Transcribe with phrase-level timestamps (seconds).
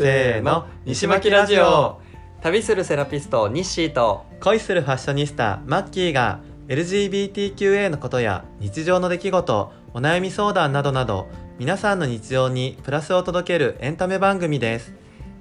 [0.00, 2.00] せーの西巻ラジオ。
[2.40, 4.24] 旅するセラピストニッシーと。
[4.40, 11.28] 恋するファッショニスタマッキーが LGBTQA のことや日常の出来事お悩み相談などなど
[11.58, 14.94] 皆さんの日常にプラスを届けるエンタメ番組です。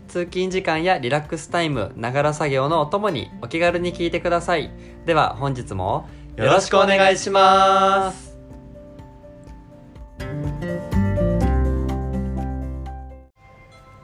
[0.10, 4.72] 通勤時間やリラックスタイムながら作業のお供にお気軽に聞いてください。
[5.06, 8.38] では本日もよろしくお願いします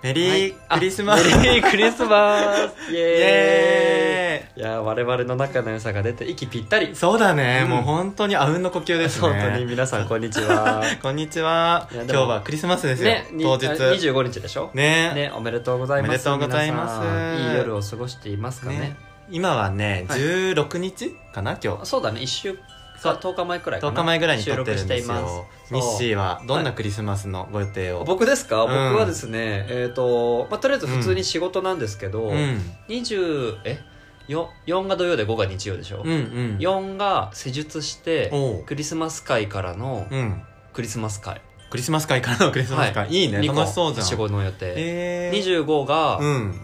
[0.06, 1.34] メリークリスマス。
[1.34, 2.38] あメリークリスマ
[2.70, 2.92] ス。
[2.92, 2.98] イイ。
[2.98, 4.62] エエーイ。
[4.62, 6.96] いや我々の仲の良さが出て息ぴったり。
[6.96, 7.70] そうだね、うん。
[7.72, 9.28] もう本当にあうんの呼吸ですね。
[9.28, 10.84] 本当に皆さんこんにちは。
[11.02, 11.90] こんにちは。
[11.92, 13.66] い今日はクリスマスですよ、ねに当日。
[13.66, 14.70] あ25日でしょ？
[14.76, 15.12] ね。
[15.16, 17.42] ねおめでとうございますおめでとうございます。
[17.42, 18.78] いい夜を過ごしていますかね。
[18.78, 18.96] ね。
[19.32, 20.20] 今はね、はい。
[20.20, 21.86] 16日かな今日。
[21.88, 22.20] そうだね。
[22.22, 22.60] 1週
[22.98, 23.94] そう10日前くらいかな。
[23.94, 25.30] 10日前ぐらいに撮ってるんです収録していよま
[25.68, 25.74] す。
[25.74, 28.92] ミッシーはどんなはいクリスマスのご予定を、僕ですか、うん。
[28.92, 33.80] 僕はですねえっ、と、まあ、とりあえず普通に仕事なんですけど、うん、20え？
[34.28, 36.58] よ4が土曜で5が日曜でしょ、うんうん。
[36.60, 38.64] 4が施術しておう。
[38.64, 40.42] クリスマス会からのうん。
[40.74, 43.26] クリスマス会、クリスマス会からのクリスマス会、、はい。
[43.26, 43.40] いね。
[43.40, 44.06] 2個楽しそうじゃん。
[44.06, 46.62] 仕事の予定、えー、25が、うん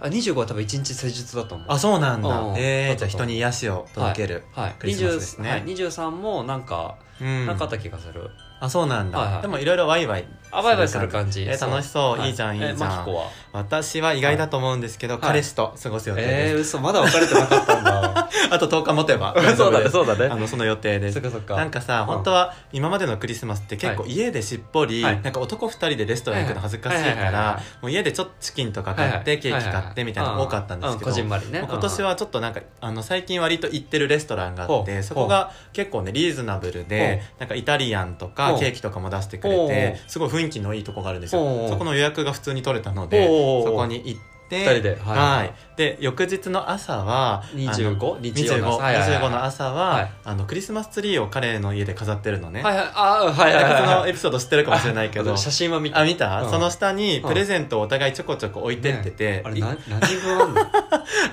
[0.00, 0.10] あれ？
[0.10, 1.66] あ25は多分1日施術だと思う。
[1.70, 2.28] あそうなんだ。
[2.28, 5.50] うんえー、じゃあ人に癒しを届ける、はい、クリスマスですね。
[5.50, 7.46] 20はい、23もなんか、うん。
[7.46, 8.30] なかった気がする。
[8.58, 9.42] あそうなんだ、はいはい。
[9.42, 11.42] でもいろいろワイワイあバイバイする感じ。
[11.42, 12.26] えー楽しそう。
[12.26, 12.30] い。
[12.30, 12.70] いじゃんいいじゃん。
[12.70, 13.26] えマキコは？
[13.52, 15.22] 私は意外だと思うんですけど、はい。
[15.22, 16.80] 彼氏と過ごす予定えー、です、嘘。
[16.80, 20.26] まだ別れてなかったんだ あと10日持てばそうだねうそうだね。
[20.26, 21.14] あのその予定です。
[21.14, 21.56] そっかそっか。
[21.56, 25.20] なんかさ、うん本当は今までのクリスマスって結構は家でしっぽり、はい。
[25.22, 31.64] なんか男2人でレストラン行くの恥ずかしいからはいもう家でちょっとチキンとか買って、ケーキ買ってみたいなの多かったんですけど、うこじんね。
[31.68, 40.10] 今年はちょっとなんかあの最近割と行ってるレストランがあってそこが結構ねリーズナブルでなんかイタリアンとかケーキとかも出してくれほてう。
[40.10, 41.68] すごい雰囲気のいいとこがあるんですよ。
[41.68, 45.18] そこの予約が普通に取れたのでそこに行って二人ではい。
[45.18, 48.20] はいで翌日の朝はあの 25?
[48.20, 49.18] 日曜の25朝はいはいはい。
[49.20, 50.12] 25の朝は、はい。
[50.24, 52.76] あのクリスマスツリーを彼の家で飾ってるのね、はい。
[52.76, 53.62] はいあはいはいはい。
[53.62, 55.34] なんかそのはいエピソード知ってるかもしれないけど。
[55.34, 56.50] あ写真は見たあ見た、うん。
[56.50, 57.28] その下にうん。
[57.28, 60.60] プレゼントをお互いちょこちょこ置いてってて、いあれな何分あんの？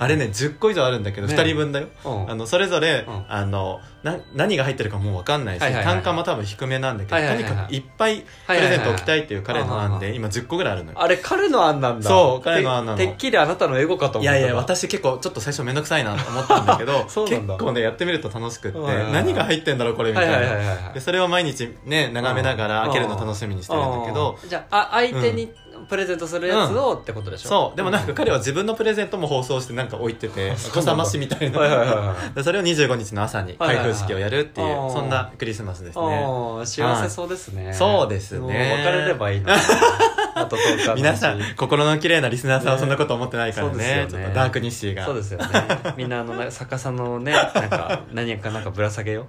[0.00, 1.88] あれね10個以上あるんだけど、ね2人分だよ。
[2.04, 2.30] うん。
[2.30, 3.24] あのそれぞれ、うん。
[3.28, 7.52] あのな何が入ってるかもう分かんないし、はいはいはい単価も多分低めなんだけど、はいはいはいはい。
[7.52, 11.02] とにかくいっぱいプレゼント置きたいっていう彼の案で、はい今10個ぐらいあるのよ。
[11.02, 12.08] あれ彼の案なんだ。
[12.08, 12.98] そう彼の案なの。
[12.98, 14.33] ててっきりあなたのエゴかと思った。
[14.33, 25.50] いやいや私結構ちょっと最初面倒くさいなと思ったんだけど 結構ねやってみると楽しくって、何が入ってんだろうこれみたいいはいはいそれを毎日ね眺めながら開けるの楽しみにしてるんだけど、うんじゃああ相手に
[25.88, 27.48] プレゼントするやつをってことでしょ？
[27.48, 27.76] そう。
[27.76, 31.04] でもなんか彼は自分のプレゼントも放送してなんか置いてて そうなんだ。
[31.04, 32.34] かさ増しみたいな、はいはいはいはい。
[32.34, 36.04] でそれを25日の朝に開封式をやるっていう、はいはいはいそんなクリスマスですね。
[36.04, 38.40] ああ幸せそうですね、そうですね。
[38.40, 38.58] もう別
[38.92, 39.54] れればいいな。
[40.34, 40.98] あと10日のうち。
[41.00, 43.76] 皆さん心の綺麗なリスナーさんはそんなこと思ってないからね。
[43.76, 44.24] ねそうですよね。
[44.24, 45.04] ちょっとダークニッシーが。
[45.04, 45.46] そうですよね。
[45.96, 49.26] みんなあのな 逆さのねなんか何かなんかぶら下げよ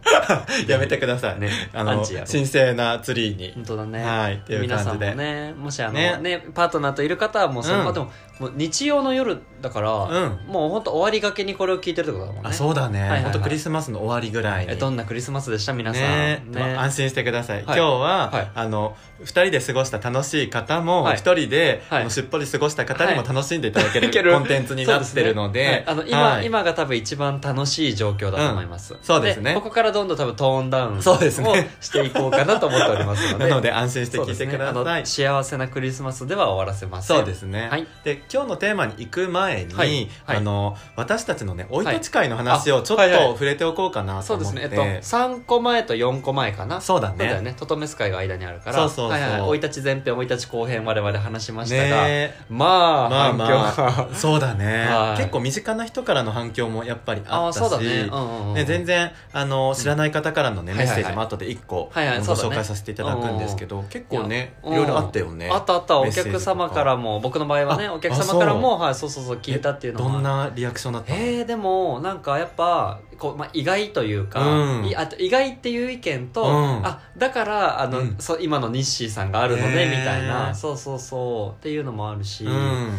[0.67, 1.49] やめてください、ね。
[1.73, 3.51] あのアンチやろ神聖なツリーに。
[3.55, 4.03] 本当だね。
[4.03, 4.33] はい。
[4.35, 6.17] っていう皆さん感じでもねもしあのね。
[6.21, 10.39] ねパートナーといる方はもうその、うんまあでももう日曜の夜だから、うん。
[10.47, 12.49] もう本当終わりがけにこれを聞いてるってことだもんね。
[12.49, 13.23] あそうだね、はいはいはい。
[13.23, 14.73] ほんとクリスマスの終わりぐらいに。
[14.73, 15.73] えどんなクリスマスでした？
[15.73, 16.03] 皆さん。
[16.03, 16.43] ね。
[16.51, 18.51] まあ安心してください、今日は、はい。
[18.53, 21.17] あの2人で過ごした楽しい方も、はい。
[21.17, 22.01] 1人で、はい。
[22.01, 23.27] あのしっぽり過ごした方にもはい。
[23.27, 24.33] 楽しんでいただける いける。
[24.33, 26.11] コンテンツになってるのでそうすね。
[26.11, 26.19] はい。
[26.19, 26.45] あの今、はい。
[26.45, 28.99] 今が多分一番楽しい状況だと思います、うん。
[29.01, 29.53] そうですね。
[29.53, 31.71] ここからどんどん多分トーンダウンをそうですね。
[31.79, 33.47] していこうかなと思っておりますので。
[33.49, 34.67] なので安心して聞いてください。
[34.69, 37.17] あの幸せなクリスマスでは終わらせません。
[37.17, 37.87] そうですね、はい。
[38.03, 40.37] で今日のテーマに行く前に、はいはい。
[40.37, 41.93] あの私たちのね生い。
[41.95, 43.33] 立ち会の話をちょっはいあはいはい。
[43.33, 44.93] と触れておこうかなとそう思って、ですね。
[44.93, 46.81] えっと3個前と4個前かな。
[46.81, 47.15] そうだね。
[47.17, 47.55] そうだよね。
[47.57, 48.75] トトメス会が間にあるから。
[48.75, 49.09] そうそうそう。
[49.09, 49.59] はいはい生い。
[49.59, 52.33] 立ち前編生い立ち後編我々話しましたが、ね。
[52.49, 54.09] まあまあまあ。
[54.13, 55.17] そうだね、 はい。
[55.17, 57.59] 結構身近な人からの反響もやっぱりあったし。
[57.59, 62.01] そうだね,、うんうんうんね、全然あの知らない方からのね、うんメッセージも後で1個、ご
[62.33, 65.49] 紹介させていただくんですけど、結構ねいろいろあったよね。
[65.51, 65.99] あったあった。
[65.99, 74.85] お客様からも僕の場合はねあお客様からもはいそうそうそう聞いたっていうのはどんなリアクションだったの、えー、でもなんかやっぱこう、まあ、意外というか、うん。
[74.85, 76.85] いあと意外っていう意見と、うん。
[76.85, 78.15] あだからあの、うん。
[78.19, 79.89] そう今のニッシーさんがあるのねへー。
[79.89, 80.53] みたいな。
[80.53, 82.89] そうそうそうっていうのもあるし、うん。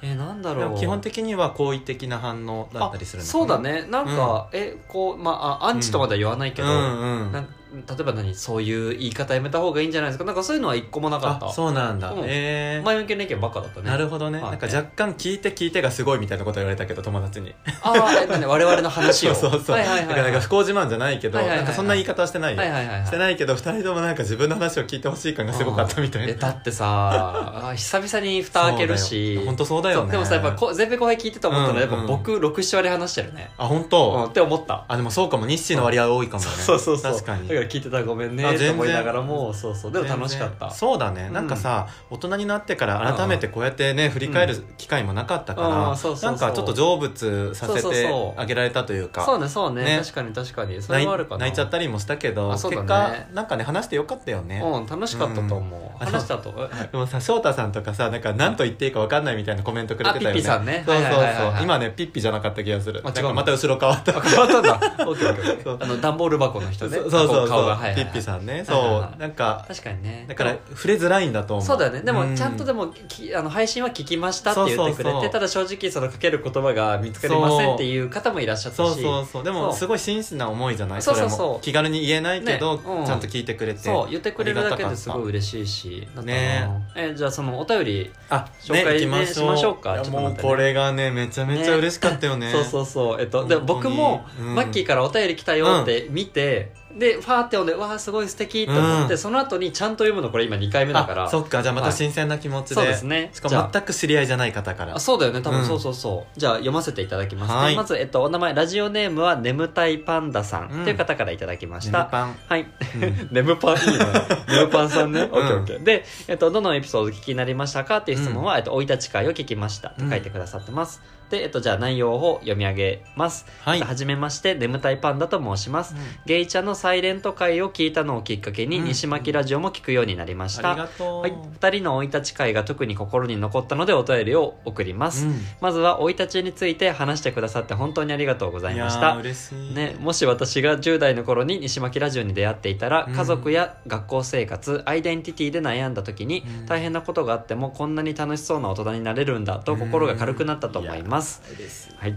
[0.00, 0.78] えーなんだろう。
[0.78, 3.86] 基本的には好意的な反応だったりするそうだね。
[3.90, 7.32] なんか、えこうまああアンチとまでは言わないけど、うんうん。
[7.32, 10.24] なん例えば何そういう言い方やめた方がいいんじゃないですか？
[10.24, 11.46] なんかそういうのは一個もなかった。
[11.48, 12.22] あそうなんだ、うん。
[12.24, 12.80] え。
[12.82, 13.86] ー前向きな意見ばっかだったね。
[13.90, 14.50] なるほどね、はい。
[14.52, 17.54] なんか若干聞いて聞いてがすごいみたいなこと言われたけど友達に。
[17.82, 19.34] ああえ何我々の話を。
[19.36, 20.08] そうそうそう、はいはいはいはい。
[20.08, 23.06] だからなんか不幸自慢じゃないけど、はいはいはいなんかそんな言い方はしてないよ、はいはいはいはい。
[23.06, 26.28] してないけど二人ともなんか自分の話を聞いてほしい感がすごかったみたいな。
[26.28, 29.40] えだってさあ久々に蓋開けるし。
[29.44, 30.12] 本当そうだよね。
[30.12, 34.84] でもさやっぱこ前編後輩聞いてて思ったのは、うんやっぱ僕67割話してるね、あ本うん、当、って思った。
[34.88, 35.46] あでもそうかも。
[35.46, 37.12] 日誌の割合多いかもね、そうそうそう。
[37.12, 39.92] 確かにだから聞いてたらごめんねと思いながらもそうそう。
[39.92, 40.70] でも楽しかった。
[40.70, 41.32] そうだね、うん。
[41.32, 45.74] なんかさ大人になってから改めてこうやってね、振り返る機会もなかったから、うん
[46.22, 49.24] なんかちょっと成仏させてあげられたというか。
[49.24, 49.84] そうねそうね。
[49.84, 50.00] ね。
[50.02, 50.80] 確かに確かに。
[50.82, 51.38] そ泣いれはあるかな。
[51.40, 56.06] 泣いちゃったりもしたけど、あそうだ結ね果なんかね話してよかったよね、うん楽しかったと思う、うん。
[56.06, 56.52] 話したと？
[56.72, 60.30] え でもさ翔太さんとかさなんか何と言っていいか分かんないみたいなコメントくれてたよね。
[60.30, 60.82] あピッピさんね。
[60.86, 63.02] そうそうそう、今ねピッピじゃなかった気がする。
[63.04, 64.16] また後ろ変わった。
[64.16, 64.80] あ変わったんだ。
[65.06, 65.82] オッケーオッケー。
[65.82, 66.98] あの段ボール箱の人ね。
[66.98, 67.76] そうそうそう顔が。
[67.76, 68.04] はいはいはい。
[68.04, 68.52] ピッピさんね。
[68.52, 69.16] はいはいそはい。
[69.16, 69.20] う。
[69.20, 70.24] なんか確かにね。
[70.28, 71.66] だから触れづらいんだと思う。
[71.66, 72.00] そうだよね。
[72.02, 72.36] でもうん。
[72.36, 78.76] ちゃんとでもきあの配信は聞きましたって言ってくれてそうそうそうただ正直そのかける言葉が見つかりませんっていう方もいらっしゃったし。
[78.76, 79.44] そうそうそう。
[79.44, 79.66] でそう。
[79.66, 81.02] もすごい真摯な思いじゃない？
[81.02, 81.38] そうそうそう。
[81.40, 81.60] れも。
[81.60, 82.82] 気軽に言えないけど、ね。
[82.86, 83.06] うん。
[83.06, 83.80] ちゃんと聞いてくれて。
[83.80, 86.34] そう言ってくれるだけですごいい嬉しいしだったな。
[86.34, 86.68] ね。
[86.96, 89.94] えじゃあそのお便りあ紹介しましょうか。
[89.94, 90.42] いやちょっと待ってね。
[90.42, 92.50] もうこれがねめちゃめちゃ嬉しかったよね。
[92.52, 93.20] そうそうそう。
[93.20, 93.78] えっとで本当に。
[93.78, 94.54] 僕もうん。
[94.54, 99.18] マッキーからお便り来たよって見てでファーって読んでわあすごい素敵って思ってうん。
[99.18, 101.24] その後にちゃんと読むのこれ今2回目だから。
[101.24, 101.62] あそっか。
[101.62, 103.30] じゃあまた新鮮な気持ちで、そうですね。
[103.32, 103.62] しかじゃあ。
[103.64, 104.96] も全く知り合いじゃない方から。
[104.96, 105.40] あそうだよね。
[105.40, 105.66] 多分、うん。
[105.66, 106.40] そうそうそう。
[106.40, 107.76] じゃあ読ませていただきますね、はい。
[107.76, 110.84] まず、えっと、お名前ラジオネームは眠たいパンダさんうん。
[110.84, 112.36] という方からいただきました、ネムパン。
[112.48, 112.66] はい。
[112.96, 113.28] うん。
[113.32, 114.06] ネムパンいいな
[114.48, 115.82] ネムパンさんね、オッケーうんオッケー。
[115.82, 123.46] で、えっと、どのエピソードお聞きになりましたかっていう質問は、えっと、生い立ち会を聞きましたと書いてくださってます、で、えっと、じゃあ内容を読み上げます。
[123.60, 125.94] はい、はじめまして眠たいパンダと申します。
[126.26, 128.84] ゲイチャのサイレント会を聞いたのをきっかけに、うん。
[128.84, 135.40] 西巻ラジオも聞くようになりましあたりがとう、はい、2人の生い立ち会が特に心に残ったのでお便りを送ります、うん。
[135.60, 139.16] まずは生い立ちについて話してくださって本当にありがとうございました。
[139.16, 139.74] 嬉しい。
[139.74, 146.66] ね、もし私が10代の頃に西巻ラジオに出会っていたら、うん家族や学校生活アイデンティティで悩んだ時に、うん。
[146.66, 152.16] 大変なことがあってもこんなに楽しそうな大人になれるんだと心が軽くなったと思います、うんいや嬉しいはい、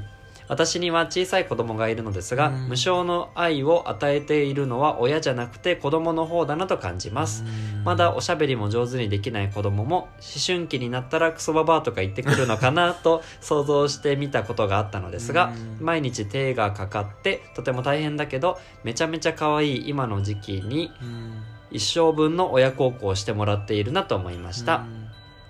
[0.51, 2.67] 私には小さい子供がいるのですが、うん。
[2.67, 7.45] 無償の愛を与えているのは親じゃなくて子供の方だなと感じます、
[7.77, 7.83] うん。
[7.85, 10.09] まだおしゃべりも上手にできない子供も思
[10.45, 15.85] 春期になったらクソババアとか言ってくるのかなと 想像してみたことがあったのですが、うん。
[15.85, 21.43] 毎日手がかかってとても大変だけどめちゃめちゃ可愛い今の時期にうん。
[21.71, 25.00] 一生分の親孝行をしてもらっているなと思いました、うん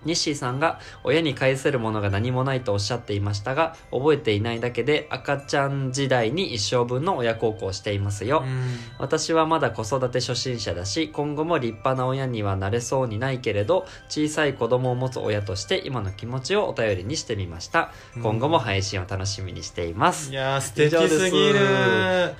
[0.05, 8.75] ニッシーさんが親に返せるものが何もないとおっしゃっていましたが覚えていないだけで赤ちゃん時代に一生分の親孝行をしていますよ、うん。
[8.99, 18.23] 私はまだ子育て初心者だし今後も立派な親にはなれそうにないけれど小さい子供を持つ親として今の気持ちをお便りにしてみました、うん。
[18.23, 20.31] 今後も配信を楽しみにしています。
[20.31, 21.55] いやー素敵すぎる。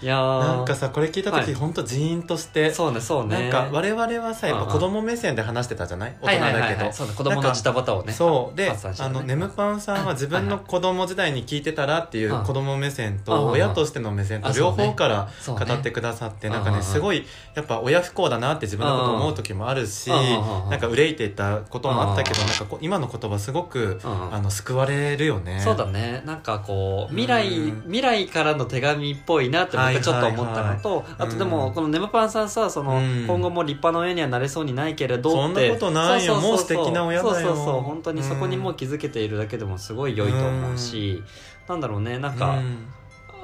[0.02, 0.40] いやー。
[0.58, 1.46] なんかさこれ聞いたはい。
[1.46, 3.40] 時本当ジーンとしてそうねそうね。
[3.40, 6.18] なんか我々はさやっぱ子供目線で話してたじゃない？
[6.22, 6.94] 大人だけどはいはい。
[6.94, 8.58] そうね子供のジタバタをねそう。
[8.58, 8.78] で、ね。
[9.00, 12.44] あのネムパンさんは自分の子供時代に聞いてたらっていううん。
[12.44, 17.26] 子供目線うんと親としての目線と両方から語ってくださってなんかねすごい
[17.56, 25.60] やっぱ親不幸だなって自分のこと思う時もあるしなんか憂いていたこともあったけどうんなんか今の言葉すごくあの救われるよね。
[25.60, 26.24] そうだね。
[26.26, 27.82] なんかこう未来、うん。
[27.84, 33.26] 未来からの手紙っぽいなって僕ちょっと思ったのと、あとでも、うんこのネムパンさんさその、うん。
[33.28, 35.40] 今後も立派な親にはなれそうにないけれどって。
[35.40, 36.36] そんなことないよ。
[36.36, 41.24] もう素敵な親だよそうそうそう本当にそこにもう気づけているだけでもすごい良いと思うし、
[41.68, 42.88] なんだろうねなんか、うん。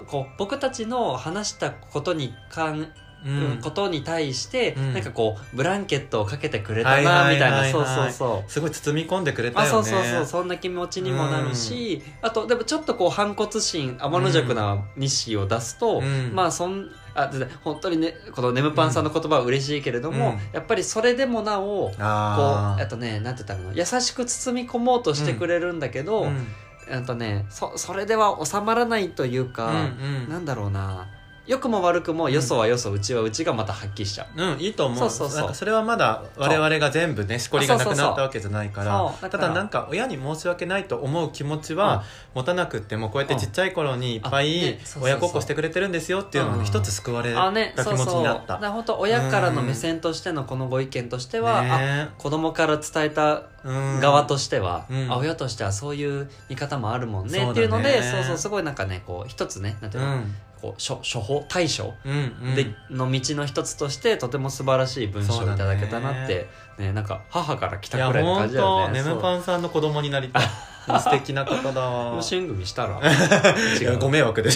[0.08, 2.92] こう僕たちの話したことに関
[3.26, 3.60] うん。
[3.64, 4.94] ことに対して、うん。
[4.94, 8.52] なんかこうブランケットをかけてくれたはいなはいみたいな、そうそうそう。
[8.52, 9.90] すごい包み込んでくれたあよね。
[9.90, 16.32] そうそうそうそんな気持ちにもなるし、あとでもちょっとこう反骨心天の弱な日誌を出すと、うん。
[16.36, 20.40] まあそんあで本当にねこのネムパンさんの言葉は嬉しいけれども、うん。
[20.54, 26.48] やっぱりそれでもなおこうあとねなんて言ったの優しく包み込もうとしてくれるんだけど、うん。
[26.90, 30.30] あとねそそれでは収まらないというか、うんうん。
[30.30, 31.08] なんだろうな
[31.48, 34.42] 良くも悪くもよそはよそ、うちはうちがまた発揮しちゃう。
[34.42, 35.00] うん、いいと思う。
[35.00, 35.38] そうそうそう。
[35.40, 45.04] なんかそれはまだ我々が全部ねしこりがなくなったわけじゃないかそうらただなんか親に申し訳ないと思う気持ちは持たなくってもこうやってちっちゃい頃にいっぱあいねそうそうそう。
[45.04, 46.60] 親孝行してくれてるんですよっていうのうん。
[46.60, 48.54] に一つ救われた気持ちになった。
[48.54, 48.62] そうそう。
[48.62, 54.00] だ本当親からの目線としてのこのご意見としては、あね子供から伝えたうん。
[54.00, 55.12] 側としては、うん。
[55.12, 62.56] あ親としてはそういう見方もあるもんねっていうのでそうそうすごいなんかねこう一つねなんていうの、うんこう処処方対処うんうん。
[62.56, 66.48] での道の一つとしてとても素晴らしい文章をいただけたなって
[66.78, 69.42] ねなんか母から来たくらいの感本じだよね。
[69.42, 70.44] さんの子供になりたい。
[70.88, 73.02] 素敵な方だわ養子縁組したら。
[74.00, 74.56] ご迷惑でし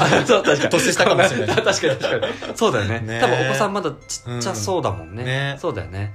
[0.69, 1.55] 年下かもしれない。
[1.61, 2.33] 確かに確かに。
[2.55, 2.99] そうだよね。
[3.01, 3.19] ね。
[3.19, 5.25] 多分お子さんまだちっちゃそうだもんね,、うん。
[5.25, 6.13] ねそうだよね。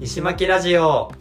[0.00, 1.12] 石巻ラジオ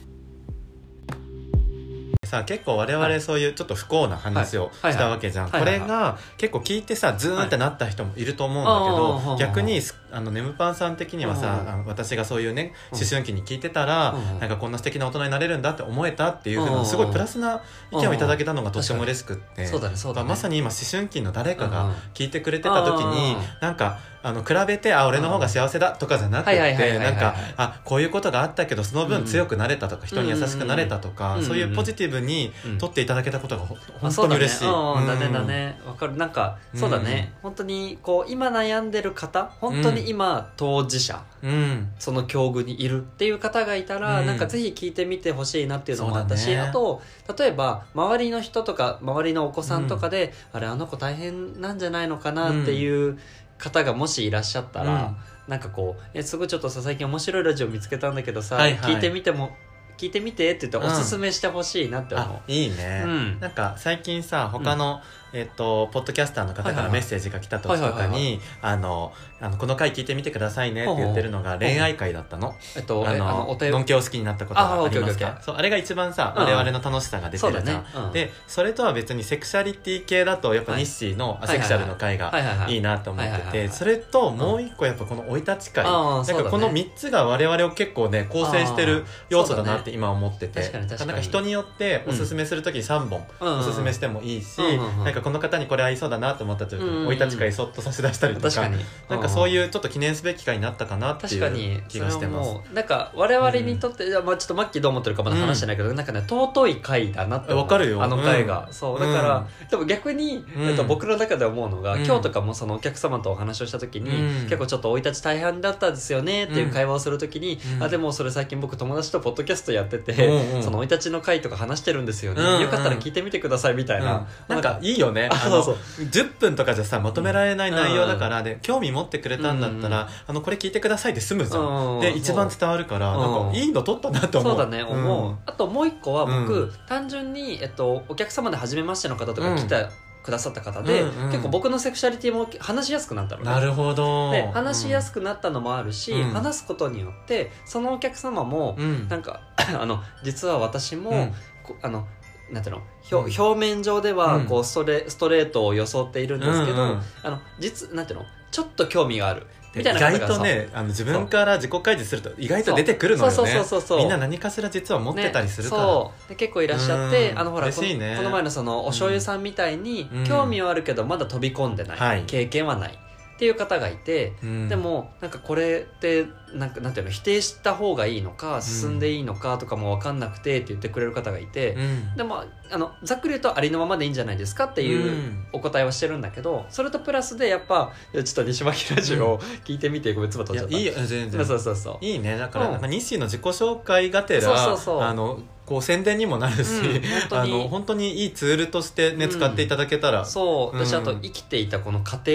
[2.28, 9.38] さ結構我々そういうちょっと不幸な話をしたわけじゃん、これが結構聞いてさズーンってなった人もいると思うんだけど、ー。
[9.38, 11.86] 逆にすあのネムパンさん的にはさ、うん。
[11.86, 12.98] 私がそういうねうん。
[12.98, 14.40] 思春期に聞いてたら、うん。
[14.40, 17.62] なんかこんな素敵な大人になれるんだって思えたっていうふううんなすごいプラスな
[17.92, 20.30] 意見をいただけたのがとっても嬉しくって、そうだねそうだね。
[20.30, 21.90] まさに今思春期の誰かがうん。
[21.90, 23.42] うん聞いてくれてた時に、うん。
[23.62, 31.44] なんかあの比べてあ俺の方が幸せだとかじゃなくてなんかあこういうことがあったけどその分強くなれたとか、人に優しくなれたとか、うん。
[31.44, 32.78] そういうポジティブにうん。
[32.78, 34.68] 取っていただけたことがほ本当に嬉しい。
[34.68, 35.34] うんだねうん。
[35.34, 36.16] だねわかる。
[36.16, 41.92] なんかそうだね、本当にこう今悩んでる方本当に今当事者うん。
[42.00, 44.28] その境遇にいるっていう方がいたら、うん。
[44.28, 47.02] なんかぜひ聞いてみてほしいなっていうのもあったし、ねあと
[47.38, 53.18] 例えば周りの人とか周りのお子さんとかで、あれあの子大変なんじゃないのかなっていう
[53.58, 55.16] 方がもしいらっしゃったら、
[55.48, 58.96] なんかこう「えすごいちょっとさ最近面白いラジオ見つけたんだけどさ、はいはい。
[58.96, 59.52] 聞いてみても
[59.98, 60.94] 聞いてみて」って言ってうん。
[60.94, 62.28] おすすめしてほしいなって思う。
[62.28, 63.40] あいいね、うん。
[63.40, 65.02] なんか最近さ他の、
[65.34, 72.56] えっとポッドキャスターの方からメッセージが来た時とかに「あのあのこの回聞いてみてくださいね」って言ってるのが恋愛会だったの。
[72.76, 75.38] えっと、えああののんけを好きになったことあがありますか？
[75.42, 78.12] そうあれが一番さ、うん我々の楽しさが出てるじゃん、ね、うん。
[78.12, 80.86] でそれとは別にセクシャリティ系だとやっぱはい。
[80.86, 90.60] 日誌のセクシャルの回がはいはいなと思っててそれともう一個やっぱこの生い立ち会あーなんかこの3つが我々を結構ね構成してる要素だなって今思ってて。
[90.62, 95.04] ねなんか人によっておすすめする時に3本うんおすすめしてもいいしうんうんうん。
[95.06, 96.88] なんかこの方にこれ合いそうだなと思った時うん。
[96.88, 98.84] うんうんに生い立ち会そっと差し出したりとか確かに。
[99.10, 102.74] なんかそうういうちょっと記念すべき回になったかなっていう気がしてます。
[102.74, 108.02] なんか我々にとって、いやまあちょっとマッキーどう思ってるかまだ話してないけど、なんかね尊い回だなってかるよ。
[108.02, 109.68] あの回が、うんそうだから、うん。
[109.68, 110.70] でも逆に、うん。
[110.70, 112.06] えっと、僕の中で思うのが、うん。
[112.06, 114.44] 今日とかもそのお客様とお話をした時に、うん。
[114.44, 117.84] 結構ちょっと生い立ち大変だったんですよねっていう会話をする時に、うん。
[117.84, 120.64] あでもそれ最近僕友達とポッドキャストやってて、うんうん。
[120.64, 124.56] その生い立ちの回とか話してるんですよね、うんうんよかったら聞いてみてくださいみたいな、うん。
[124.56, 125.30] なんかいいよね。
[125.32, 134.52] ああのそう10分とかじゃさ求められない内容だからで興味持ってくれたんだったうんらあのこれ聞いてくださいで済むじゃうんんで一番伝わるからうんなんかいいの取ったなと思う。
[134.54, 136.72] そうだね思う、あともう一個は僕、うん。
[136.88, 139.90] 単純に、えっと、お客様で初めましての方とか来た、
[140.24, 143.50] くださった方で、うんうん結構僕のセクシャリティも話しやすくなったのね。
[143.50, 144.32] なるほど。
[144.32, 146.32] で話しやすくなったのもあるし、うん。
[146.32, 149.08] 話すことによってそのお客様も、うん。
[149.08, 149.42] なんか
[149.80, 151.34] あの実は私も、うん。
[151.64, 152.08] こあの
[152.52, 152.82] なんていうの？
[153.12, 153.48] 表,、うん。
[153.48, 154.46] 表面上ではうん。
[154.46, 158.26] こうストレストレートを装っているんですけど、うんうんあの実なんていうの？
[158.52, 159.46] ちょっと興味がある。
[159.74, 163.36] でみたいな意外とねあの自分から自己開示すると意外と出てくるのよね。
[163.36, 165.88] そうそうそうそうみんな何かしら実は持ってたりするから、ね。
[165.88, 166.30] そう。
[166.30, 167.40] で結構いらっしゃってうん。
[167.40, 168.16] あのほらね。
[168.18, 170.24] この前のそのお醤油さんみたいに、うん。
[170.24, 172.24] 興味はあるけどまだ飛び込んでない、はい。
[172.26, 172.94] 経験はない。
[173.36, 174.70] っていう方がいて、うん。
[174.70, 182.16] でもなんかこれってなんかなんていうの否定した方がいいのか進んでいいのかとかも分かんなくてって言ってくれる方がいて、うん。
[182.16, 185.46] でもあのざっくり言うとありのままでいいんじゃないですかっていううん。
[185.54, 190.74] お答えはしてるんだけどそれとプラスでやっぱちょっと西巻ラジオを聞いてみてごめんつばっちゃった。
[190.74, 191.46] やいいよ全然。
[191.46, 192.38] そうそうそういいね。
[192.38, 192.72] だから、うん。
[192.74, 195.02] なんか日誌の自己紹介がてらそうそうそう。
[195.02, 197.52] あのこう宣伝にもなるし、うん本当に。
[197.52, 200.24] あの本当にいいツールとしてね、うん使っていただけたら。
[200.24, 200.78] そう。
[200.78, 201.02] 私うん。
[201.02, 202.32] あと生きていたこの過程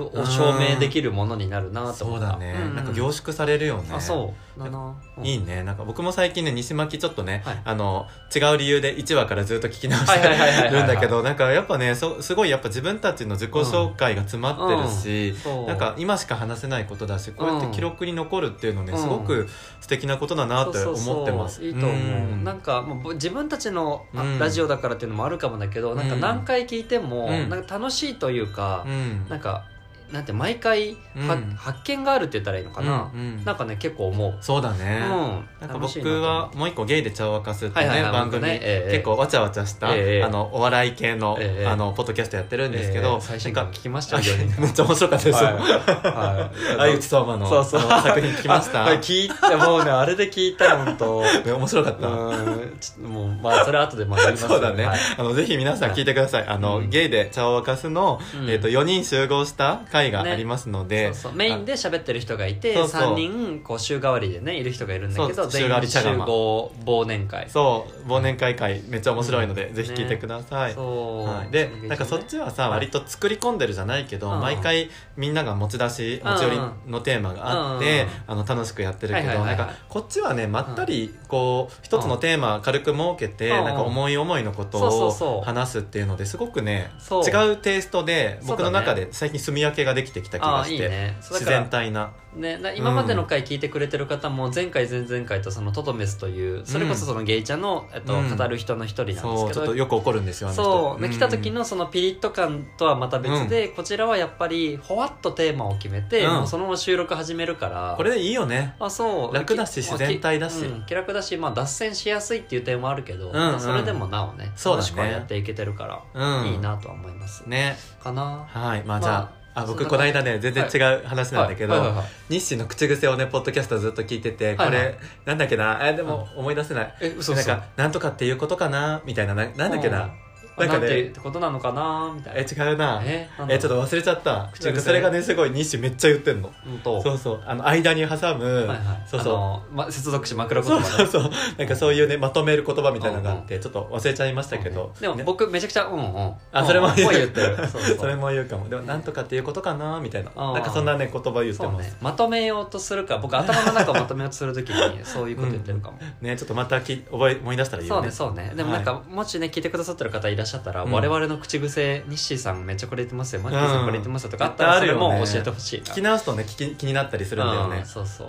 [0.00, 2.32] を証明できるものになるなとそう思った。
[2.32, 2.76] だね、うんうん。
[2.76, 3.88] なんか凝縮されるよね。
[3.92, 4.60] あそう。
[4.60, 5.24] だな、うん。
[5.24, 5.62] いいね。
[5.62, 7.60] なんか僕も最近ね西巻ちょっとね、はい。
[7.64, 10.28] あの違う理由で1話からずっと聞き直して
[10.70, 15.66] るんだけどなんかやっぱねそすごいやっぱ自分たちの自己紹介が詰まってるし、そう。
[15.66, 18.98] なんか今しか話せないことだしこうやって記録に残るっていうのね、うん。
[18.98, 19.48] すごく
[19.80, 21.62] 素敵なことだなって思ってます。
[21.64, 22.44] いいと思う、ん。
[22.44, 24.06] なんかもうぼ自分たちの
[24.38, 26.20] ラジオだからっていうのもあるかもだけど、なんかうん。
[26.20, 27.48] 何回聞いても、うん。
[27.50, 29.26] なんか楽しいというかう、ん。
[29.28, 29.64] なんか
[30.12, 31.54] なんて毎回は、うん。
[31.56, 33.44] 発見があるって言ったらいいのかな、うんうん。
[33.44, 35.66] なんかね結構思う、そうだね、うん。
[35.66, 38.60] なんか楽しいな僕はもう一個ゲイで茶を沸かすってね、はいはいはい番組、僕ね。
[38.62, 45.42] ええ結構わちゃわちゃした、ええあのお笑い系の,、ええあのポッドキャストやってるんですけど、えー最新なんか回聞きましたあよ4人めっちゃ面白かったです。
[45.42, 46.56] よ、はい。
[46.76, 47.80] 相内相馬のそうそう。
[47.90, 48.82] あの作品聞きました。
[48.82, 52.76] あはい聞いてもうねあれで聞いたら本当ね 面白かった、うん。
[52.80, 54.98] ちょっともうまあそれは後でまた言いますそうだね、はい。
[55.18, 56.46] あのぜひ皆さん聞いてください。
[56.46, 56.90] あの、うん。
[56.90, 58.50] ゲイで茶を沸かすの、うん。
[58.50, 61.32] えっと4人集合した回がありますので、そうそう。
[61.32, 63.02] メインで喋ってる人がいてそうそう。
[63.14, 67.48] 3人こう週替わりでねいる人がいるんだけど全員週替わり茶集釜合忘年会。
[67.50, 72.70] そう忘年会会めっちゃ面白いので、ぜひ聞いてください、そう、はい、でなんかそっちはさ、はい。
[72.72, 74.40] 割と作り込んでるじゃないけど、うん。
[74.40, 79.56] 毎回みんなが持ち出しうん持ち寄りのテーマがあって、うんあの楽しくやってるけど、はいはいはいはい。
[79.58, 83.64] なんかこっちはねまったりこう一つのテーマ軽く設けて、うん。
[83.64, 91.16] なんか思い思いのことを話すっていうのですごくね違うテイストで僕の中で最近住み分けができてきた気あがしてあいいね。
[91.20, 92.12] 自然体な。
[92.36, 98.36] ね、な今までの回聞いてくれてる方も前回前々回とそのトトメスというそれこそそのゲイちゃんの、えっとうん。
[98.36, 101.10] 語る人の一人なんですけど、ちょっとよく怒るんですよそうでん。
[101.10, 106.34] 来た時のそのピリッと感とはまた別で、こちらはやっぱりほわっとテーマを決めて、うん。
[106.34, 107.94] もうそのまま収録始めるから。
[107.96, 108.74] これでいいよね。
[108.78, 109.34] あそう。
[109.34, 110.64] 楽だしき自然体だし。
[110.64, 114.88] うん気楽だし、まあ、脱線しやすいっていう点もあるけど、んまあそれでもなおねそうだね。
[114.88, 116.46] 楽しくはやっていけてるから、うん。
[116.48, 117.76] いいなとは思います、ね。
[118.02, 118.46] かな。
[118.48, 118.84] はい。
[118.84, 121.94] まあまあじゃあ,、あ僕この間ね全然違う話なんだけど、
[122.28, 125.80] 日誌の口癖をねポッドキャストずっと聞いててこれ、なんだっけな？
[125.82, 127.48] えでも思い出せない、え嘘嘘。
[127.48, 129.00] なんかなんとかっていうことかな？
[129.06, 130.25] みたいなななんだっけな、うん
[130.58, 132.40] なんかねてってことなのかなみたいな。
[132.40, 133.02] え違うな。
[133.04, 134.48] ええなんだちょっと忘れちゃった。
[134.52, 136.52] 口癖なんかそれがねすごい日誌めっちゃ言ってんの。
[136.66, 139.74] うんとそうそうあの間に挟む、はいはい、そうそう。
[139.74, 141.32] ま、接続詞枕言葉ねそうそうそう。
[141.58, 145.24] なんかそういうねまとめる言葉みたいなのがあって、ちょっと忘れちゃいましたけど、でもね。
[145.24, 146.90] 僕めちゃくちゃうんうんあそれもう。
[146.90, 147.56] ん言う言ってる。
[147.68, 147.96] そうそう。
[148.00, 148.68] それも言うかも。
[148.68, 150.30] でもなんとかっていうことかなみたいな。
[150.34, 151.96] うんなんかそんなね言葉言ってそうますね。
[152.00, 158.52] まとめようとするか僕頭の中をまとめようとするときに そういうこと言ってるかも、ねちょっとまたき覚え思い出したら言そううねねそうね。
[158.54, 160.92] でもなんか、もしね聞いてくださってる方いらっしゃったら、うん。
[160.92, 163.42] 我々の口癖日誌さんめっちゃこれ言ってますよ。
[163.42, 165.84] マッキーさんこれ言ってますよとかあったらそれも教えてほしいな。
[165.86, 167.78] 聞き直すとね聞き気になったりするんだよね。
[167.78, 168.28] うんそうそう。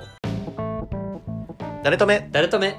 [1.83, 2.27] 誰とめ？
[2.31, 2.75] 誰とめ？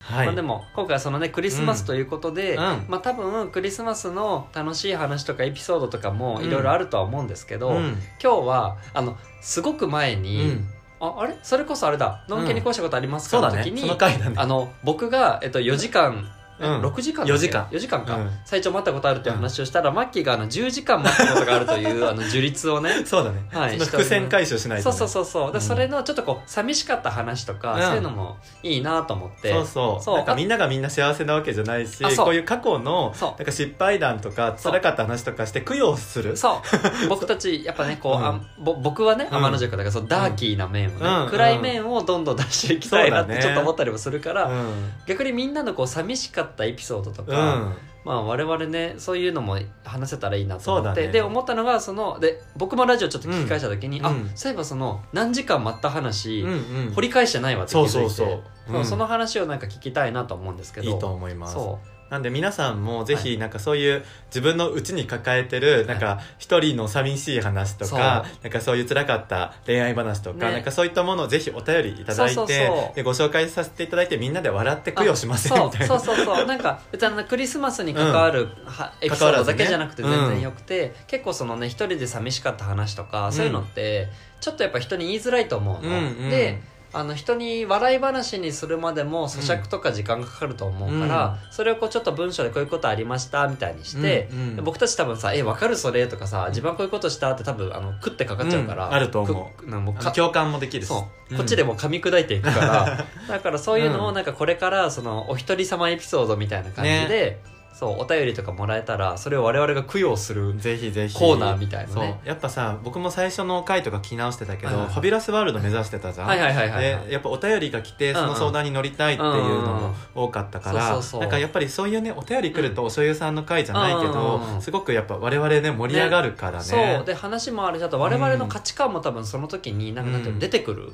[0.00, 0.26] はい。
[0.26, 2.62] まあ、でも今回はそのねクリスマスということで、うん。
[2.62, 2.84] うん。
[2.88, 7.98] まあ多分クリスマスの楽しい話とかエピソードとかもいろいろあるとは思うんですけど、うん。
[8.22, 10.68] 今日はあのすごく前うに、ん。
[11.00, 11.36] ああれ？
[11.42, 14.36] それこそあれだ「のんけにこうしたことありますか?」の時に、その回だね。
[14.38, 16.80] あの僕が、えっと、4時間うん。
[16.82, 17.66] 6時間だっけ？4時間。
[17.70, 18.30] 4時間か、うん。
[18.44, 25.52] 最長待ったことあるっていう話をしたら、マッキーがあの10時間待ったことがあるというあの樹立をね そうだね、はいその伏線回収しないと、ね、そうそうそうそう。
[25.52, 25.64] で、うん。
[25.64, 27.82] それのちょっとこう寂しかった話とか、うん。
[27.82, 29.52] そういうのもいいなと思って。
[29.52, 30.04] そうそう。
[30.04, 30.16] そう。
[30.16, 32.26] なんかみんながみんな幸せなわけじゃないしあそう。
[32.26, 33.30] こういう過去のそう。
[33.30, 34.72] なんか失敗談とかそう。
[34.72, 36.36] 辛かった話とかして供養する。
[36.36, 36.62] そ
[37.04, 37.08] う。
[37.08, 38.24] 僕たちやっぱねこう、うん。
[38.24, 39.38] あぼ僕はねうん。
[39.38, 41.28] 天の塾だからそのダーキーな面をね、うん。
[41.30, 44.92] 暗い面をどんどん出していきたいなってそうだねちょっと思ったりもするから、うん。
[45.06, 47.76] 逆にみんなのこう寂しかったエピソードとうか、ん。
[48.04, 51.12] まあ我々ねそういうのも話せたらいいなと思って、そうだね。
[51.12, 54.16] で思ったのがそので僕もラジオちょっと聞き返した時に、あうん。
[54.16, 56.92] うんそういえばその何時間待った話、うんうん。
[56.94, 58.26] 掘り返してないわって気づいてそうそう
[58.68, 58.76] そう。
[58.78, 58.84] うん。
[58.84, 60.90] その話をなんか聞きたいなと思うんですけど。
[60.90, 61.54] いいと思います。
[61.54, 61.78] そ
[62.10, 70.52] なんで皆さんもぜはひなんかそういう自分の内に抱えてるなんか一人の寂しい話とかなんかそういう辛かった恋愛話とかね。
[70.52, 75.86] なんかそういったものをぜひお便りいただいてでご紹介させていただいてみんなで笑って供養しませんみたいな。
[75.86, 84.08] そうそうそう なんか別にクリスマスに関わる、はエピソードだけじゃなくて全然よくて、結構そのね一人で寂しかった話とか、そういうのって
[84.40, 86.60] ちょっとやっぱ人に言いづらいと思うの、で
[86.94, 98.94] あの人に笑い話にするまでも咀嚼とか時間がかかると思うから、それをこうちょっと文章でこういうことありましたみたいにして、うんうんで僕たち多分さ「えわかるそれ?」とかさ「自分はこういうことした?」って多分あの食ってかかっちゃうから、うん。
[98.94, 100.88] あると思くなんかも共感もできるし。
[100.88, 101.36] そう、ん。
[101.36, 107.40] こっちでもう噛み砕いていくから だからそういうのをなんかこれからそのお一人様エピソードみたいな感じで、
[107.74, 112.02] そうお便りとかもらえたらそれを我々が供養するぜひぜひコーナーみたいなそう。
[112.02, 117.06] ねやっぱさ僕も最初の回とか聞き直してたけど、はいはいファビュラスワールド目指してたじゃん、はいはいはいはいはい。
[117.06, 126.64] でやっぱお便りが来てその相談に乗りたいっていうのも多かったから、うんうんそうそうそうなんかやっぱりそういうねお便り来るとお醤油さんの回じゃないけど、うんうんすごくやっぱ我々ね盛り上がるからね。
[126.64, 127.04] そう。
[127.04, 127.78] で話もある。
[127.78, 130.92] しあと我々の価値観も多分その時になんかなんて出てくる、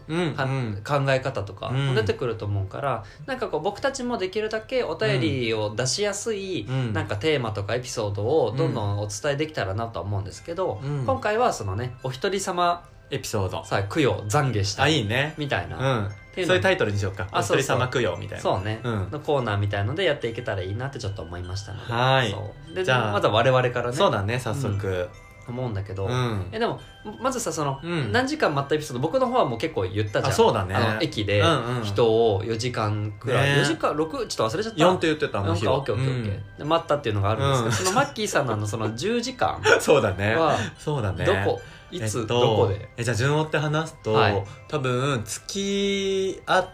[0.82, 11.04] 考え方とかうん出てくると思うから、なんかこう僕たちもできるだけお便りを出しやすい、うんなんかテーマとかエピソードをどんどんお伝えできたらなとは思うんですけど、うん。
[11.04, 13.64] 今回はそのねお一人様エピソード。
[13.64, 15.34] さあ供養懺悔したあいいね。
[15.36, 16.44] みたいな、うん。
[16.46, 17.28] そういうタイトルにしようか。
[17.32, 18.42] お一人様供養みたいな。
[18.42, 19.10] そうね、うん。
[19.10, 22.84] のコーナーみたいのでやっていけたらいいなってちょっと思いましたのではい。
[22.84, 23.12] じゃあ。
[23.12, 23.96] まずは我々からね。
[23.96, 25.08] そうだね早速
[25.50, 26.80] 思うんだけど、うん、えでも
[27.20, 28.12] まずさその、うん。
[28.12, 30.32] 何時間待ったエピソード僕の方はもう結構言ったじゃん。
[30.32, 30.74] あそうだね。
[30.74, 31.84] あの駅でうんうん。
[31.84, 33.62] 人を4時間くらい、ね。
[33.62, 36.58] 4時間6ちょっと忘れちゃった？4って言ってたあの日4かはオッケーオッケーオッケー、うん。
[36.58, 37.94] で待ったっていうのがあるんですけど、うん。
[37.94, 40.36] そのマッキーさんのあのその10時間 そうだね。
[40.36, 41.24] はそうだね。
[41.24, 41.60] どこ、
[41.90, 42.88] いつ、えっとどこで？
[42.96, 44.44] えじゃあ順を追って話すと、はい。
[44.68, 46.68] 多分付き合っ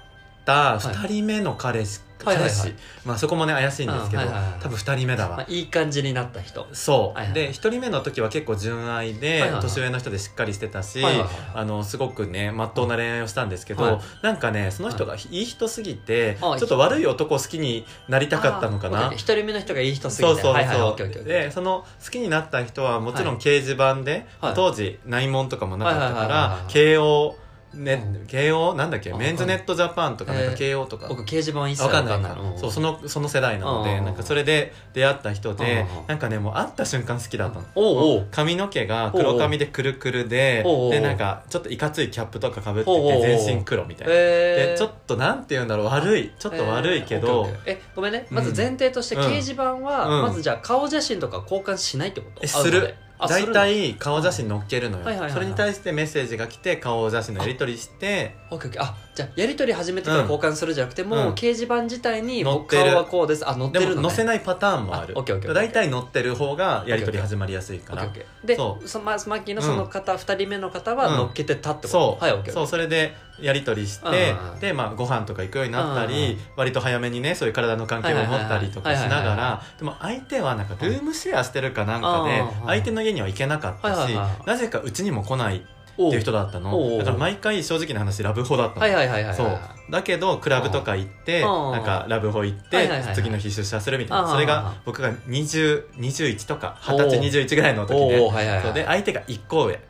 [0.47, 2.37] った2人目の彼氏、はい。
[2.37, 2.79] 彼氏、はいはい。
[3.05, 4.61] まあそこもね怪しいんですけど、うんはいはいはい。
[4.61, 6.67] 多分2人目だわ、まあ、いい感じになった人。
[6.73, 9.63] そう、はいはいで1人目の時は結構純愛で、はいはいはい。
[9.63, 13.99] 年上の人でしっかりしてたし、はいはいはいあのすごくねまっとうな恋愛をしたんですけど、はい。
[14.23, 15.19] なんかねその人がい。
[15.31, 18.99] い人すぎて、はいちょっと悪い男を好きになりたかったのかな。
[18.99, 20.35] あーオッケーオッケー一人目の人がいい人すぎて。
[20.35, 23.37] そうそうそう、はいはいでその好きになった人はもちろはい。
[23.37, 24.55] ん掲示板で、はい。
[24.55, 27.37] 当時内門とかもなかったからはい慶応
[27.77, 28.27] ねうん。
[28.27, 29.13] 慶応なんだっけ？
[29.13, 30.51] あメンズネットジャパンとかなんえー。
[30.53, 31.09] か慶応とか。
[31.09, 32.23] 僕掲示板一切わかんない。
[32.23, 32.59] かうん。
[32.59, 38.25] そうそのその世代なのでうんなんかそれで出会った人でうんなんかねもう会った瞬間好きだったの。
[38.31, 44.13] 髪の毛が黒髪でくるくるででなんかちょっといかついキャップとかかぶってて全身黒みたいな。
[44.15, 45.87] えでちょっとなんて言うんだろう。
[45.87, 46.33] 悪い。
[46.39, 48.27] ちょっと悪いけどえごめんね。
[48.31, 49.23] まず前提としてうん。
[49.23, 50.23] 掲示板は、うん。
[50.23, 52.41] まずじゃあ顔写真とか交換しないってこと？
[52.43, 55.31] えする大体顔写真載っけるのはいはいはいはい。
[55.31, 58.35] よそれに対してメッセージが来て顔写真のやり取りして。
[58.51, 60.31] オッケーオッケーあじゃあやり取り始めてからうん。
[60.31, 61.35] 交換するじゃなくてもう、うん。
[61.35, 62.57] 掲示板自体に載ってる。
[62.57, 63.49] 僕顔はこうです。
[63.49, 65.15] あ載ってでるの、ね、も載せないパターンもある。
[65.17, 68.05] あオッケーオッケーオッケー大体載ってる方がやり取り始まりやすいから。
[68.05, 74.53] オッケーオッケーでそそマッキーのその方、二人目の方はうん乗っけてたってこと、そう、はいオッケーそうそれでやり取りして、うん。
[74.55, 76.39] うんでまあご飯とか行くようになったうんり、うん。
[76.57, 84.15] 割と早めにねそういう体の関係を持ったりとかしながはいはいはいらでも相手はなんかルームシェアしてるかなんかでうんうん相手の家には行けなかったし
[84.47, 85.61] なぜかうちにも来ないっ
[85.97, 86.99] ていう人だったの。
[86.99, 89.37] だから毎回正直な話ラブホだったの、はいはいはいはいはい。
[89.37, 89.59] そう
[89.91, 91.73] だけどクラブとか行ってうん。
[91.73, 94.25] なんかラブホ行って次の日出社するみたいうん。
[94.25, 98.75] なそれが僕が2021とか20歳おう21ぐらいの時おでそう。
[98.75, 99.81] で相手が1個上。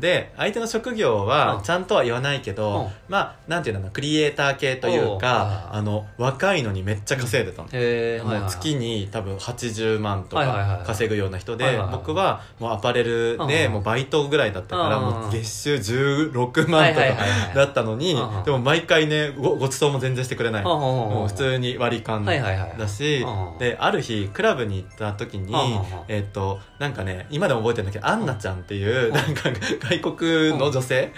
[0.00, 1.26] で相手の職業うん。
[1.26, 2.88] はちゃんとは言わないけど、うん。
[3.08, 13.72] まあなんていうのかなクリエイター系というかあの若いのにめっちゃ稼いでたの、月に多分80万とか稼ぐような人で、僕はもうアパレルでうん。
[13.72, 15.04] もうバイトぐらいだったからうん。
[15.22, 17.54] もう月収16万とかはい。
[17.54, 18.44] だったのにうん。
[18.44, 20.62] でも毎回ねごごちそうも全然してくれない。
[20.62, 25.54] 普通に割り勘だしうんである日クラブに行った時に
[26.08, 31.12] えっとなんかね今でも覚えてるんだけどアンナちゃんっていううんなんか外国の女性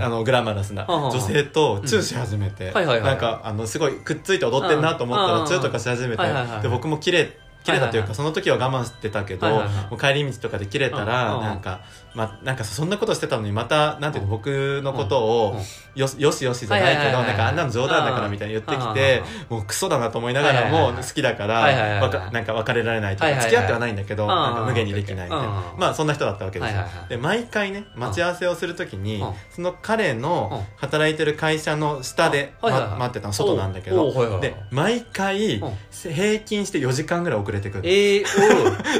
[0.00, 6.22] あのグラマラスな女性とチューし始めて、なんかあのすごいくっついて踊ってんなと思ったらチューとかし始めて、
[6.62, 9.74] で僕も綺麗綺麗だというか、その時は我慢してたけど、はいはいはい。
[9.90, 11.80] もう帰り道とかで切れたら、なんか、
[12.14, 15.60] ま、なんかそんなことしてたのにまたなんていうの、僕のことを、
[15.94, 29.32] よしよしよしじゃないけど、なんかあんなの冗談だからみたいに言ってきて、もうクソだなと思いながらも好きだから、わかなんか別れられないとか、付き合ってはないんだけど、うんなんか無限にできないみたいな、うんまあそんな人だったわけですよ、で毎回ね待ち合わせをするときに、うん。
[29.50, 34.40] その彼の働いてる会社の下で、ま待ってたの外なんだけど。
[34.40, 35.72] で毎回、うん。
[35.90, 38.24] 平均して4時間ぐらい遅れてくるええ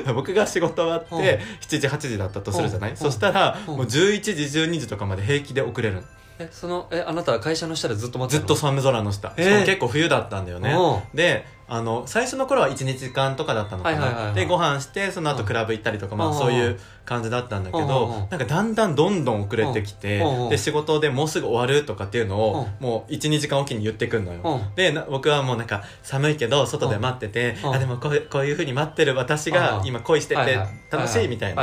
[0.06, 0.14] おう。
[0.14, 2.94] 僕が仕事終わって7時8時だったとするじゃない、う。
[2.94, 3.72] んそしたらう。
[3.72, 6.02] んもう11時12時とかまで平気で遅れる。
[6.38, 9.44] えそのえあなたは会社の下でずっと待ってずっと寒空の下、えー。
[9.44, 10.74] しかも結構冬だったんだよね。
[10.74, 11.16] う。
[11.16, 16.30] であの最初の頃は12時間とかだったのかな、はいはいはいはいでご飯してその後クラブ行ったりとか、まあ、う。
[16.32, 24.40] んそういう感じだったんだけどなんかだんだんどんどん遅れてきてで仕事でもうすぐ終わるとかっていうのをもう12時間おきに言ってくんのよ。
[24.44, 24.74] うん。
[24.74, 27.74] でな僕はもうなんか寒いけど外で待っててうん。
[27.74, 30.58] あでもこうこういうふうに待ってる私がうん今恋してて
[30.90, 31.62] 楽しいみたいな。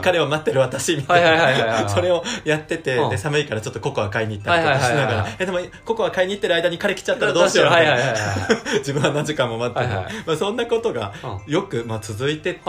[0.00, 1.84] 彼を待ってる私みたいな。
[1.86, 3.10] いそれをやっててうん。
[3.10, 5.28] で寒いからちょっとココア買いに行ったりとかしながら。
[5.38, 8.14] えでもココア買いに行ってる間に彼来ちゃったらどうしようみたいな。
[8.78, 10.14] 自分は何時間も待ってて、はいはい。
[10.26, 11.14] まあ、そんなことが
[11.46, 12.60] よくまあ続いてて、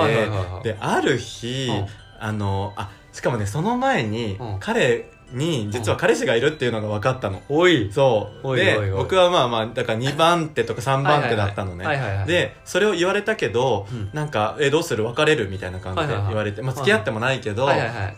[0.64, 1.88] である日、うん。
[2.20, 4.58] あのあしかもねその前に、うん。
[4.60, 11.86] 彼に実は彼氏がいるっていうのが分かったの、おいそうおいでおいおい僕はまあまあだから2番手とか3番手だったのね、
[12.28, 17.72] でそれを言われたけど、うんなんか「えどうする別れる?」みたいな感じで言われて、まあ、付き合ってもないけど、こ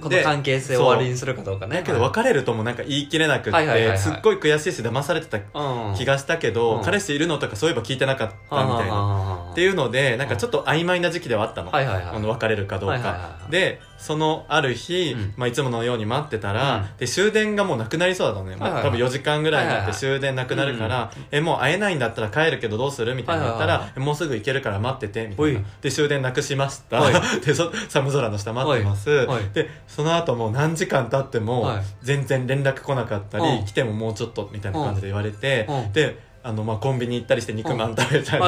[0.04, 9.52] ので関係性を終わりにするかどうかねだけど別れるともなんか言い切れなくって、すっごい悔しいし騙されてたうん気がしたけど、うん彼氏いるのとかそういえば聞いてなかったみたいな。
[9.52, 15.34] ってういうのでなんかちょっと曖昧な時期ではあったの,、はいはいはいあの別れるかどうか、でそのある日、うん。
[15.38, 16.98] まあ、いつものように待ってたら、うん。
[16.98, 18.92] で終電がもうなくなりそうだったのね、まあはいはい。
[18.92, 25.62] はい多分4時間ぐらいになって終電なくなるから、えもう会えないんだったら帰るけどどうするみたいな言ったら、はいはいはえもうすぐ行けるから待っててみたいな。
[25.82, 27.14] で終電なくしました、はい。
[27.46, 31.84] でそ寒空の下待ってます、でその後もう何時間経ってもはい。
[32.02, 33.66] 全然連絡来なかったり、うん。
[33.66, 35.94] 来てももうちょっとみたいな感じで言われて、うん。
[35.94, 38.44] であのまあコンビニ行ったりして肉まん食べたり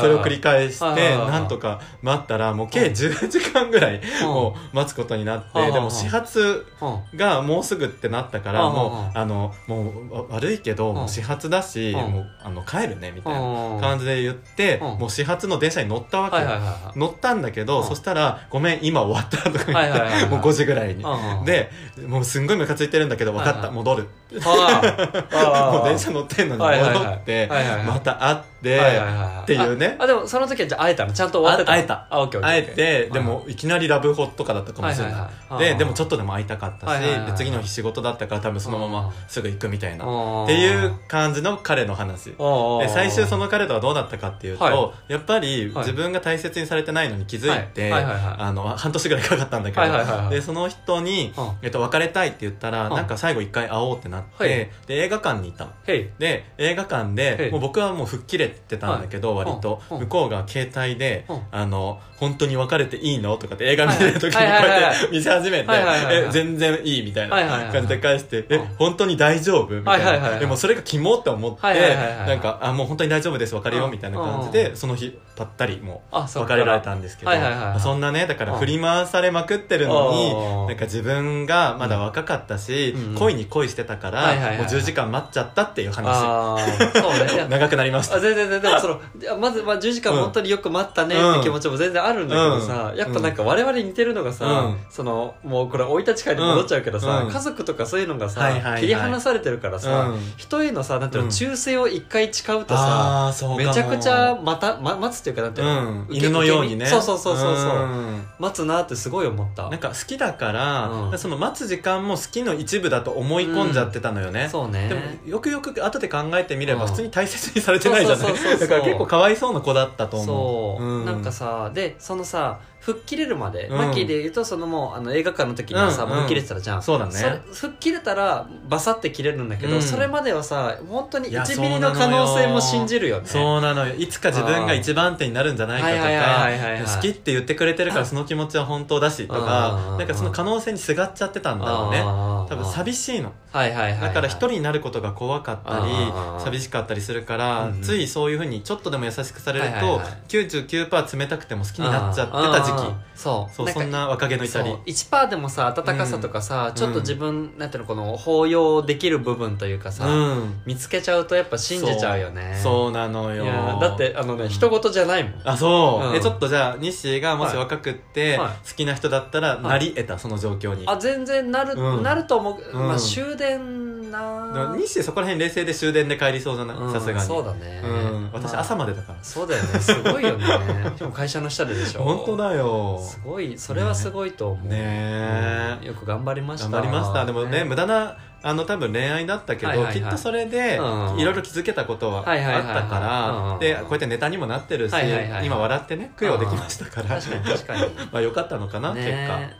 [0.00, 4.26] それを繰り返してなんとか待ったらもう計10時間ぐらいうん。
[4.28, 5.64] もう待つことになっうん。
[5.66, 7.18] てでも始発うん。
[7.18, 8.74] がもうすぐってなったからうん。
[8.74, 12.12] もうあのもうわ悪いけど始発だしうん。
[12.12, 13.80] もうあの帰るねみたいなうん。
[13.80, 14.98] 感じで言ってうん。
[14.98, 17.86] もう始発の電車に乗ったわけ乗ったんだけどうん。
[17.86, 21.04] そしたら「ごめん今終わった」とか言ってもう5時ぐらいに。
[21.44, 21.70] で
[22.06, 23.70] もうすんごいムカついてるんだけど分かった。
[23.70, 24.08] 戻る。
[24.38, 27.84] もう電車乗ってんのに戻ってはいはいはい。
[27.84, 29.42] また会ってはいはいはいはい。
[29.42, 29.96] っていうね。
[29.98, 31.12] ああでもその時はじゃあ会えたの？
[31.12, 32.06] ちゃんと終わってた会えた。
[32.10, 35.12] あオッケーオッケー会えてでもいきなりラブホとかだったかもしれはい。
[35.14, 35.68] はいなはいい。
[35.70, 37.30] ででもちょっとでも会いたかったしはいはいはいはい。
[37.32, 40.04] で次の日仕事だったから多分そのまますぐ行くみたいな。
[40.04, 42.30] っっていう感じの彼の話。
[42.30, 45.86] で最終そのの彼とはどうなったかっていうと、はやっぱりはい。
[45.86, 50.30] 自分が大切にされてないのに気づいて、半年ぐらいかかったんだけど、はいはいはいはい。
[50.30, 51.52] でその人に、うん。
[51.62, 52.94] えっと、別れたいって言ったら、うん。
[52.94, 54.48] なんか最後一回会おうってなって、はい。
[54.48, 59.46] で映画館に行ったで映画館でもう僕はもう吹っ切れてたんだけど、はい。
[59.46, 61.40] 割と、向こうが携帯で、うん。
[61.50, 63.36] あの本当に別れていいの？
[63.38, 68.66] とかって映画見てる時にこうやって見せ始めてえ全然いいみたいな感じで返してえうん。
[68.76, 69.74] 本当に大丈夫？
[69.76, 70.36] みたいな。
[70.36, 77.30] いでもそれがキモって思ってなんかあもう本当に大丈夫です別れよううんみたいな感じでその日ぱったりもう別れられたんですけど
[77.78, 78.58] そんなねだからうん。
[78.58, 86.08] 振り回されまくってるのにうんなんか自分がまだ若かったしうん恋に恋してたからもう10時間待っちゃったっていう話。
[87.48, 88.16] 長くなりました。
[88.16, 89.00] あ全然でもその
[89.38, 118.68] まず、まあ、10時間本当によく待ったねって気持ちも全然あるんだけどさ、うんやっぱなんか我々に似てるのがさ、うんそのもうこれ生い立ち会に戻っちゃうけどさ、うん家族とかそういうのがさ、はいはいはい切り離されてるからさ、うん人へのさなんていうの、忠誠を一回誓うとさうかもめちゃくちゃまた、ま、待つっていうかなんていうの、うん犬のようにねそうそうそうそうそう、ん待つなってすごい思ったなんか好きだから、うんその待つ時間も好きの一部だと思い込んじゃってたのよね、そうねでもよくよく後で考えてみれば普通に大切にされてないじゃないそうそうそう。
[118.68, 123.78] だから結構かわいそうな子だったと思そう、う、なんかさでそのさ吹っ切れるまで、うん。
[123.78, 126.82] マッキーで言うとそのもうあの映画館の時にはさ、うんもう吹っ切れてたじゃん。
[126.82, 127.12] そうだね。
[127.12, 129.82] それ吹っ切れたらバサって切れるんだけど、うん。
[129.82, 133.26] それまではさ本当にいや1ミリの可能性も信じるよね。
[133.26, 133.94] そうなのよ。
[133.94, 136.00] いつか自分が一番手になるんじゃないかとはい。
[136.00, 152.90] はいはいはいはいか好きって言ってくれてるからその気持ちは本当だしとかうんなんかその可能性にすがっちゃってたんだろうね多分寂しいのはいはいはいはいだから一人になることが怖かったり寂しかったりするからうんうんついそういうふうにちょっとでも優しくされるはいはいとはい99%冷たくても好きになっちゃってた時あー。
[152.92, 154.70] 期そうかそうそんな若気の至り。
[154.70, 154.78] そう。
[154.86, 160.60] 1%でもさ温かさとかさ、ちょっと自分、なんていうのこの包容できる部分というかさ、うん。
[160.66, 162.58] 見つけちゃうとやっぱ信じちゃうよね。
[162.62, 162.92] そう。
[162.92, 163.44] なのよ。
[163.80, 165.32] だってあのね人事じゃないもん。
[165.44, 166.16] あそう、うん。
[166.16, 168.48] えちょっとじゃあニッシーがもし若くってはい。
[168.68, 169.62] 好きな人だったらい。
[169.62, 172.02] なり得たその状況に、あ全然なる、うん。
[172.02, 172.88] なると思う、うん。
[172.88, 176.76] まあ終電なニッシーそこら辺冷静で終電で帰りそうじゃない？
[176.76, 176.92] うん。
[176.92, 177.26] さすがに。
[177.26, 178.60] そうだね、うん、私まあ。
[178.62, 179.78] 朝までだから、そうだよね。
[179.80, 180.46] すごいよね。
[180.96, 182.02] しかも会社の下ででしょ。
[182.02, 182.57] 本当だよ
[183.00, 184.68] すごいそれはすごいと思う。
[184.68, 184.76] ね。
[184.78, 186.68] えうんよく頑張りました。
[186.68, 187.24] 頑張りました。
[187.24, 190.00] でもね無駄なあの多分恋愛だったけど、はいはいはい。
[190.00, 191.18] きっとそれでうん。
[191.18, 193.58] いろいろ気づけたことはあったからうん。
[193.58, 195.46] でこうやってネタにもなってるし、はいはいはい。
[195.46, 197.44] 今笑ってね供養できましたから確かに。
[197.44, 199.56] 確かにまあよかったのかな、ね。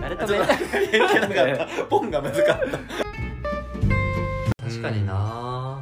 [0.00, 0.28] 誰とも。
[0.28, 3.12] 結果ちょっとなかったポンが難かった。
[4.64, 5.12] 確かにな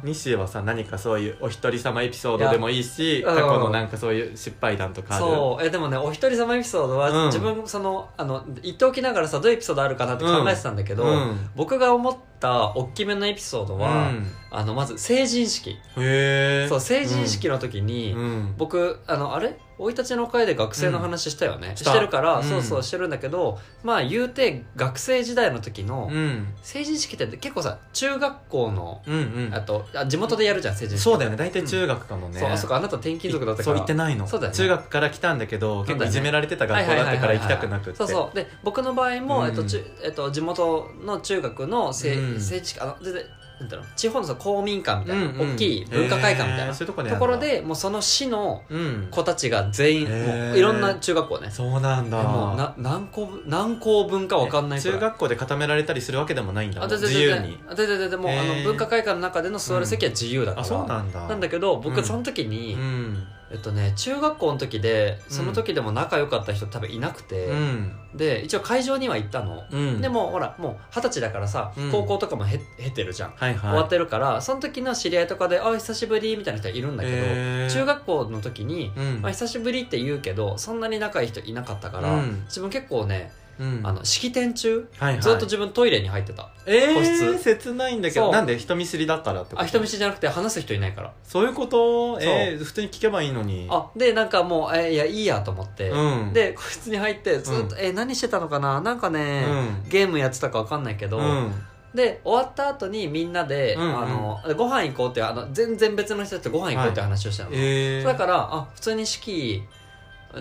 [0.03, 5.25] 西はさ何かそういうお一人様エピソードでもいいし過去のなんかそういう失敗談とかある？
[5.25, 5.65] そう。
[5.65, 7.25] えでもねお一人様エピソードは、うん。
[7.27, 11.49] 自分そのあの言っておきながらさどういうエピソードあるかなって考えてたんだけど、うん。
[11.55, 14.27] 僕が思った大きめのエピソードは、うん。
[14.53, 15.69] あのまず成人式。
[15.69, 18.53] へえそう成人式の時に、うん。
[18.57, 19.57] 僕あのあれ？
[19.77, 21.77] 生い立ちの会で学生の話したよね、ん。
[21.77, 22.43] してるから、うん。
[22.43, 26.53] そうそうしてるんだけどまあ言うて学生時代の時のうん。
[26.61, 29.55] 成人式って結構さ中学校のうんうん。
[29.55, 31.37] あとあ地元でやるじゃん成人式そうだよね。
[31.37, 34.27] 大体中学かもね、そうあそこあなた転勤族だったかそうら行ってないの。
[34.27, 34.57] そうだよね。
[34.57, 37.97] 中学から来たんだけど結構いじめられてた学校だったから行きたくなくって。
[37.97, 38.35] そうそう。
[38.35, 39.47] で僕の場合も、うん。
[39.47, 43.23] えっとちゅえっと、地元の中学のせ、うん政治家あの全然
[43.59, 45.53] なんだろう地方のさ公民館みたいな、うんうん。
[45.53, 46.73] 大きい文化会館みたいなへー。
[46.73, 47.37] そういうとこでやとるんだ。
[47.37, 49.07] ころでもうその市のうん。
[49.11, 50.47] 子たちが全員、へー。
[50.47, 51.51] もういろんな中学校ね。
[51.51, 52.21] そうなんだ。
[52.21, 54.95] でもうな何校何校分か分かんないくら。
[54.95, 56.81] い中学校で固められたりするわけでもないんだ。
[56.83, 58.57] あ自でででで由にででででもうあへー。
[58.57, 61.27] の文化会館の中での座る席は自由だから、あそうなんだ。
[61.27, 61.81] なんだけどうん。
[61.81, 67.97] 僕その時に、うんえっとね中学校の時でその時でも仲良かった人多分いなくて、うん。
[68.15, 70.01] で一応会場には行ったの、うん。
[70.01, 71.91] でもほらもう二十歳だからさ、うん。
[71.91, 73.59] 高校とかもへ経てるじゃん、はいはい。
[73.59, 82.43] 終わってるからその時の知り合いとかで「あ久しぶり」みたいな人いるんだけど、中学校の時に、うんまあ、久しぶりって言うけどそんなに仲いい人いなかったから、うん。
[82.45, 83.40] 自分結構ねうん
[83.83, 85.21] あの式典中、はいはい。
[85.21, 86.49] ずっと自分トイレに入ってた。
[86.65, 87.37] え個ー、室。
[87.37, 89.61] 切ないんだけどなんで人見知りだからってこと？
[89.61, 91.13] あ人見知りじゃなくて話す人いないから。
[91.23, 92.19] そういうこと？
[92.21, 93.67] えー、普通に聞けばいいのに。
[93.69, 96.33] あでなんかもうえいやいいやと思って、うん。
[96.33, 97.79] で個室に入ってずっと、うん。
[97.79, 98.81] え何してたのかな？
[98.81, 99.89] なんかね、うん。
[99.89, 101.53] ゲームやってたか分かんないけど、うん。
[101.93, 103.99] で終わった後にみんなで、うんうん。
[103.99, 109.61] あのご飯行こうってあの全然別の人たちとご飯行こうって話をしたの、えー、だからあ普通に式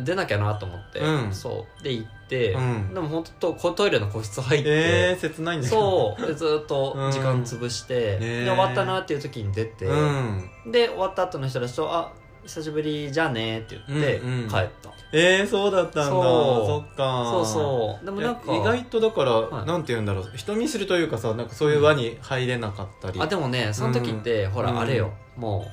[0.04, 1.34] 出なきゃなと思って、うん。
[1.34, 1.82] そう。
[1.82, 2.94] で行って、うん。
[2.94, 6.16] でも本当こトイレの個室入って、えー、切ないんだけど。
[6.16, 6.26] そう。
[6.26, 10.50] でずっと時間潰して、うんねで終わったなっていう時に出て、うん。
[10.66, 12.12] で終わった後の人たちと「あ
[12.44, 14.48] 久しぶりじゃあね」って言ってうんうん。
[14.48, 16.04] 帰った、えー、そうだったんだ。
[16.04, 16.22] そう。
[16.66, 17.30] そっか。
[17.30, 18.04] そうそう。
[18.04, 19.66] でもなんかえ意外とだから、はい。
[19.66, 20.30] なんて言うんだろう。
[20.34, 25.12] 人見知りというかさなんかそういう輪に入れなかったり、あでもねその時って、ほら、うんあれよ。
[25.36, 25.66] も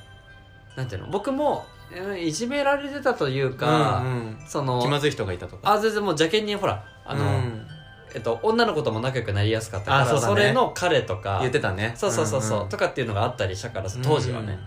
[0.76, 1.08] うなんていうの？
[1.10, 1.77] 僕も、うん
[2.20, 4.38] いじめられてたというか、うんうん。
[4.46, 5.72] その気まずい人がいたとか。
[5.72, 7.66] あ全然もう邪険にほらあの、うん。
[8.14, 10.44] えっと、女の子とも仲良くなりやすかったからあそね。
[10.44, 11.92] れの彼とか言ってたね。
[11.96, 12.68] そうそうそうそう、んん。
[12.70, 14.58] とかっていうのがあったりしたから当時はね、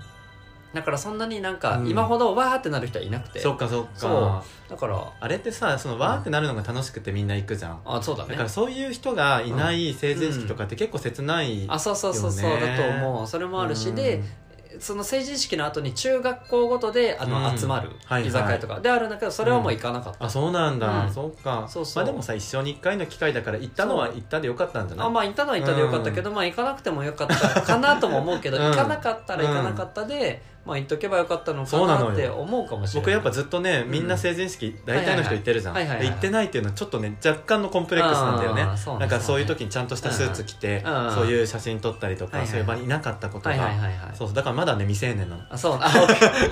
[0.73, 1.89] だからそんなになんかうん。
[1.89, 4.43] 今ほどわーってなる人はいなくて、そっかそっか。
[4.69, 8.29] だからあれってさそのわーってなるのが楽しくてみんな行くじゃん、あそうだね。
[8.29, 13.27] だからそういう人がいない成人式とかって結構切ない、あそうそうそうそうだと思う。
[13.27, 13.95] それもあるし、うん。
[13.95, 14.21] で
[14.79, 17.57] その成人式の後に中学校ごとであの、うん。
[17.57, 18.27] 集まるはいはい。
[18.27, 21.13] 居酒屋とかであるんだけどそれはもう行かなかった、あそうなんだ、うん。
[21.13, 21.65] そっか。
[21.67, 22.03] そうそう。
[22.03, 25.07] まあでもさ一生に一回の機会だから行ったのは行ったでよかったんじゃない？
[25.07, 28.63] あまあ行ったのは行ったでよかったけど、まあ行かなくてもよかったかなとも思うけど、うん。
[28.63, 33.05] 行かなかったら行かなかったで、まあ行っとけばよかったのかなって思うかもしれない。
[33.05, 35.75] 僕やっぱずっとねみんな成人式大体の人行ってるじゃん。
[35.75, 38.63] 行ってないっていうのはちょっとね若干のコンプレックスなんだよね。
[38.63, 45.43] なんかそういう時にちゃんとしたスーツ着てそういう写真撮ったりとかそういう場にいなかったことがはいそうだからまだね未成年なの。
[45.49, 45.77] あそう。
[45.81, 45.91] あ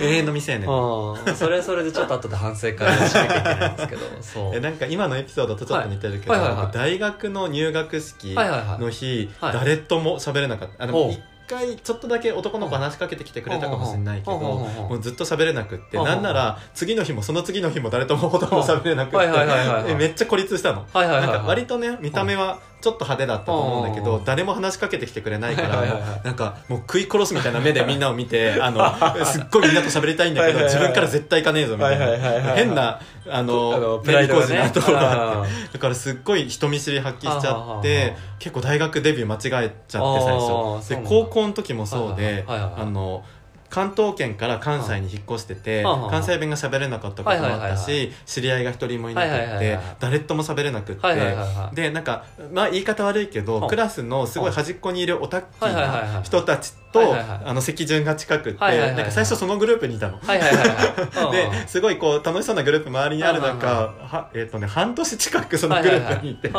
[0.02, 1.36] 永遠の未成年うん。
[1.36, 4.02] それそれでちょっと後で反省会をしなきゃいけないんですけど。
[4.22, 4.56] そう。
[4.56, 6.34] えなんか今のエピソードとちょっと似てるけど、
[6.74, 10.84] 大学の入学式の日、はい誰とも喋れなかった。
[10.84, 11.20] あの一
[11.50, 20.86] 回ちょっとだけ男の子話しかけてきてくれたかもしれないけどもうずっと喋れなくってなんなら次の日もその次の日も誰ともほとんど喋れなくってめっちゃ孤立したの
[21.22, 24.26] なんか割とね見た目はちょっと派手だったと思うんだけどうん。
[24.26, 25.84] 誰も話しかけてきてくれないから
[26.24, 28.82] なんかもう食い殺すみたいな目でみんなを見てあの
[29.26, 33.00] すっごいみんなと喋りたいんだけど自分から絶対行かねえぞみたいない変なあ
[33.32, 35.12] あののプライドがねメリコージなところが。
[35.12, 40.90] あっあてだからすっごい人見知り発揮しちゃって結構大学デビュー間違えちゃって最初。
[40.90, 43.24] で高校の時もそうであの
[43.70, 53.70] 関東圏から関西に引っ越しててはあはあ関西弁が喋れなかったこともあったし知り合いが一人もいなくってはい誰とも喋れなくってでなんかまあ言い方悪いけどはあ。
[53.70, 57.42] クラスのすごい端っこにいるオタッキーない人たちとはいはいはい。
[57.46, 60.18] あの席順が近くってなんか最初そのグループにいたの。
[60.20, 61.62] はいはいはいはい。
[61.62, 66.52] ですごいこう楽しそうなグループ周りにある中はは、えっとね、半年近くそのグループにいて、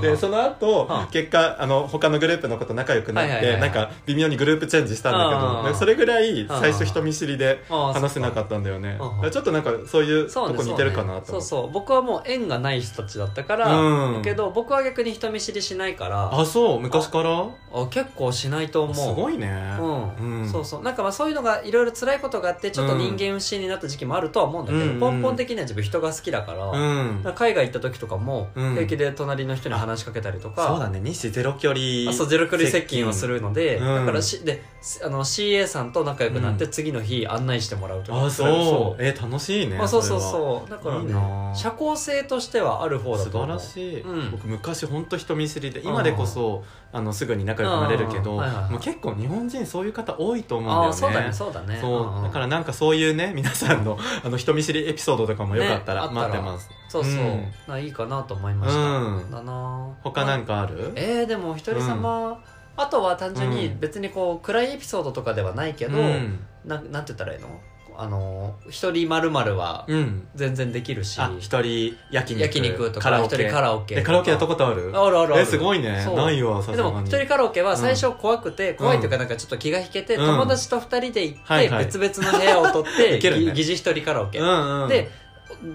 [0.00, 8.98] でその後、はあ結果あの他のグループの子と仲良くなって、なんか微妙にグループチェンジしたんだけああどでそれぐらい最初人見知りでああ話せなかったんだよね。
[9.30, 14.14] ちょっとなんかそういうとこ似てるかなとそう,、そう僕はもう縁がない人たちだったから、うん。
[14.16, 16.80] だけど僕は逆に人見知りしないからああそう。
[16.80, 17.46] 昔から？
[17.90, 18.94] 結構しないと思う。
[18.94, 20.40] すごいねうん。
[20.40, 20.48] うん。
[20.48, 20.82] そうそう。
[20.82, 27.22] なんかまあそういうのがいろいろ辛いことがあってちょっと人間不信になった時期もあるとは思うんだけど、うん根本的には自分人が好きだから,、うん。
[27.34, 28.74] 海外行った時とかもうん。
[28.74, 31.00] 平気で隣の人に話しかけたりとか、そうだね。
[31.02, 33.84] 日誌ゼロ距離あそうゼロ距離接近をするので、うん。
[33.84, 34.62] だからしで
[35.02, 39.02] あの CA さんと仲良くなって、う次の日案内してもらうとかあそう。
[39.02, 40.20] え楽しいねあそうそうう。
[40.20, 41.54] そうだからねな。
[41.54, 43.56] 社交性としてはある方だ素晴と思う。
[43.56, 44.30] らしい、うん。
[44.30, 46.64] 僕昔本当人見知りで今でこそ
[46.96, 48.70] あのすぐに仲良くなれるけど、うんはいはいはい。
[48.70, 50.86] もう結構日本人そういう方多いと思うんだよね。
[50.86, 51.78] ああそうだねそうだね。
[51.80, 52.22] そう、んん。
[52.22, 57.52] だからなんかそういうね 皆さんのあの人見知りエピソードとかもよかったら待ってます、そうそう、うん。
[57.66, 59.30] ないいかなと思いました、うん。
[59.30, 59.88] だな。
[60.04, 62.40] 他なんかある、えー、でもお一人様、
[62.76, 63.80] あとは単純にうん。
[63.80, 66.38] 別にこう暗いエピソードとかではないけど、うん。
[66.64, 67.48] ななんて言ったらいいの？
[67.96, 70.28] あの一人まるはうん。
[70.34, 73.36] 全然できるし、あ一人焼肉焼肉とかカラオケ。
[73.36, 74.90] 一人カラオケえカラオケやったことある？
[74.94, 75.42] あるあるある。
[75.42, 76.00] えすごいね。
[76.04, 76.16] そう。
[76.16, 80.26] ないわさすでも一人カラオケは最初怖くて、怖いというかなんかちょっと気が引けて、うん。
[80.26, 81.84] 友達と二人で行って、はいはい。
[81.84, 83.52] 別々の部屋を取って いけるね。
[83.52, 85.10] ぎ疑似一人カラオケ、うんうんで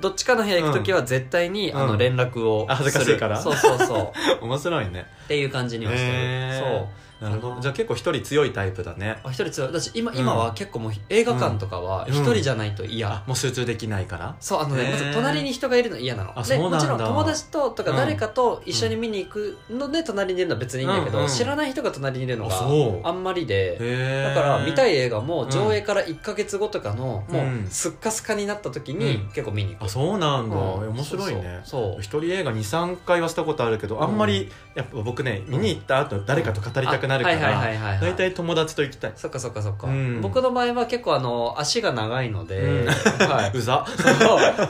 [0.01, 1.97] どっちかの部屋行く時は絶対に、あのうん。
[1.97, 3.39] 連絡をあ恥ずかしいから？
[3.41, 4.43] するそうそうそう。
[4.45, 5.05] 面白いね。
[5.25, 6.59] っていう感じにはしてる、へー。
[6.59, 6.87] そう
[7.21, 7.61] なるほど。
[7.61, 9.19] じゃあ結構一人強いタイプだね。
[9.23, 9.69] あ一人強い。
[9.69, 10.17] 私今,、うん。
[10.17, 14.35] 今は結構もう映画館とかはうん一人じゃないと嫌、あもう集中できないから？
[14.39, 16.37] そうあのねまず隣に人がいるの嫌なの。
[16.37, 16.77] あでそうなんだ。
[16.77, 23.77] もちろん友達ととかうん誰かと一緒に見に行くので隣にいるのは別にいいんだけど、知らない人が隣にいるのあがあんまりで。
[23.79, 29.29] へだから見たいい映画も上映から1か月後とかのもうすっかすかになった時にうん。
[29.29, 30.89] 結構見に行く、あそうなんだ、うん。
[30.89, 31.61] 面白いね。
[31.63, 38.01] そうそう一人映画23回はしたことあるけどあんまりやっぱ僕ね見に行った後誰かと語りたくなるかあはいはいはらいはいはい。
[38.01, 39.13] 大体友達と行きたい。
[39.15, 40.21] そっかそっかそっか、うん。
[40.21, 42.87] 僕の場合は結構あの足が長いので、うん。
[42.87, 43.57] はい。
[43.57, 43.85] うざ。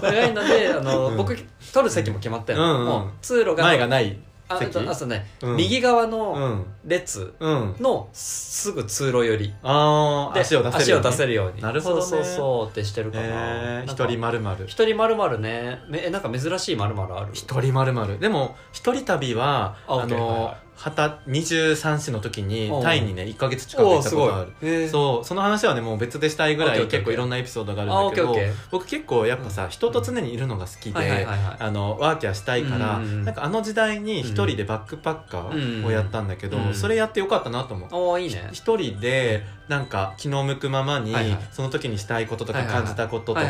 [0.01, 1.17] 長いのであの、うん。
[1.17, 2.85] 僕取る席も決まってるの、うんうん。
[2.87, 4.17] もう通路が前がない
[4.51, 4.79] あ席？
[4.79, 5.55] あそうね、うん。
[5.57, 6.65] 右側うのん。
[6.83, 7.75] 列うん。
[7.79, 9.47] のすぐ通路寄り。
[9.49, 11.61] でああ足を出せる足を出せるるように。
[11.61, 12.01] なるほどね。
[12.01, 15.81] そうそうそうってしてるかな,、えなんか一人まるまる一人まるまるね。
[15.87, 17.27] めえなんか珍しいまるまるある。
[17.33, 24.89] 一人まるまるでも一人旅はあの23歳の時にタイにね1か月近く行ったことある。
[24.89, 28.35] そうその話はねもう別でしたいぐらい結構いろんなエピソードがあるんだけど
[28.71, 37.89] 僕結構やっぱさ人と常にいるのが好きであのワーキャーしたいからなんかあの時代に一人でバックパッカーをやったんだけどうんそれやってよかったなと思う。
[37.91, 38.49] おおいいね。
[38.51, 41.39] 一人でなんか気の向くままにはいはい。
[41.51, 43.45] その時にしたいこととか感じたこととかは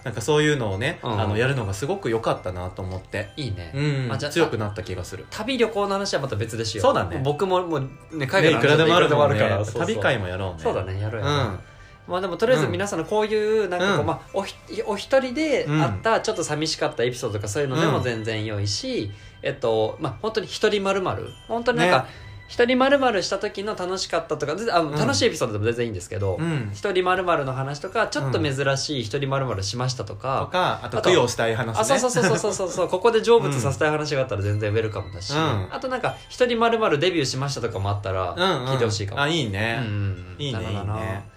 [0.00, 1.20] いなんかそういうのをねうん。
[1.20, 3.28] あのやるのがすごく良かったなと思って。
[3.36, 4.10] いいね、うん。
[4.10, 5.26] あ強くなった気がする。
[5.28, 6.82] 旅旅行の話はまた別でしよう。
[6.82, 7.20] そうだね。
[7.22, 7.80] 僕ももう
[8.16, 9.64] ね海外の話ねいくらでもあるもんねから。
[9.64, 10.62] 旅会もやろうね。
[10.62, 11.58] そうだねやろううやろう、ん。
[12.08, 14.06] まあでもとりあえず皆さんのこういうなんかこう、うん。
[14.06, 14.54] まあおひ
[14.86, 18.02] お一人でうんあったちょっと寂しかったエピソードとかそういうのでもうん。
[18.02, 19.10] 全然良いし、
[19.42, 21.28] えっとまあ本当に一人まるまる。
[21.46, 24.90] 本当になんか、ね一人まるまるした時の楽しかったとかあん。
[24.92, 26.70] 楽しいエピソードでも全然いいんですけど、うん。
[26.72, 31.80] 一人まるまるの話とかちょっと珍しい一人まるまるしましたととか、かあと供養したい話ね。
[31.80, 35.68] あそうそうそうそうそうそうそうここで成仏させたい話があったら全然ウェルカムだし、うん。
[35.70, 38.68] あとなんか一人まるまるデビューしましたとかもあったらうんうん。
[38.70, 40.36] 聞いてほしいかも、あいいうんねうん。
[40.38, 41.28] いいねなるほどないね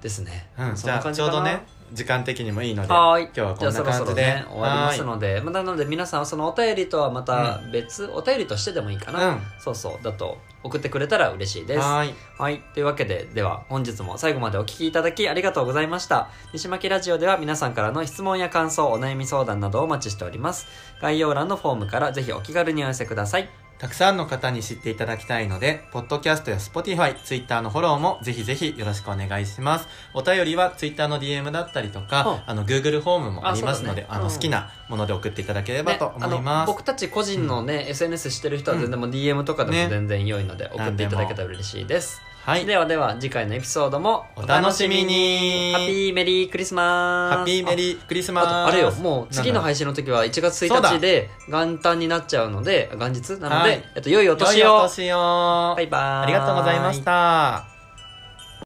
[0.00, 0.76] ですね、うん。
[0.76, 1.34] そんな感じかな。
[1.34, 12.62] ょうどね時間的にもいいのではーい今日はこんなじゃあそろそ感じでろね終わりますはので、まあ、なので皆さんはそのお便りとはまた別、お便りとしてでもいいかな、うんそうそうだと送ってくれたら嬉しいですはーいはい。
[12.74, 16.28] というわけで、では本日も最後までお聞きいただきありがとうございました。
[16.52, 20.66] 西巻ラジオでは皆さんからの質問や感想、お悩み相談などをお待ちしております。
[21.00, 23.69] 概要欄のフォームからぜひお気軽にお寄せください。
[23.80, 29.88] たくさんの方に知っていただきたいので、ポッドキャストや Spotify、Twitter のフォローもぜひぜひよろしくお願いします。
[30.12, 36.68] お便りは Twitter の DM だったりとか、あの Google フォームもありますので、あねうん好きなもので送っていただければと思います。
[36.68, 42.20] の僕たち個人のね、SNS してる人は全然もう DM とかでもね全然良いので送っていただけたら嬉しいです。
[42.50, 42.66] はい。
[42.66, 45.72] ではでは次回のエピソードもお楽しみに。
[45.72, 48.46] ハッピーメリークリスマスハッピーメリークリスマス。
[48.48, 48.90] あれよ。
[48.90, 50.90] もう次の配信の時は1月1そうだ。
[50.90, 53.84] 日で元旦になっちゃうので元日なので、はい。
[53.94, 54.66] えっと良いお年を。
[54.66, 55.74] 良いお年を。
[55.76, 56.24] バイバーイ。
[56.24, 57.69] ありがとうございました。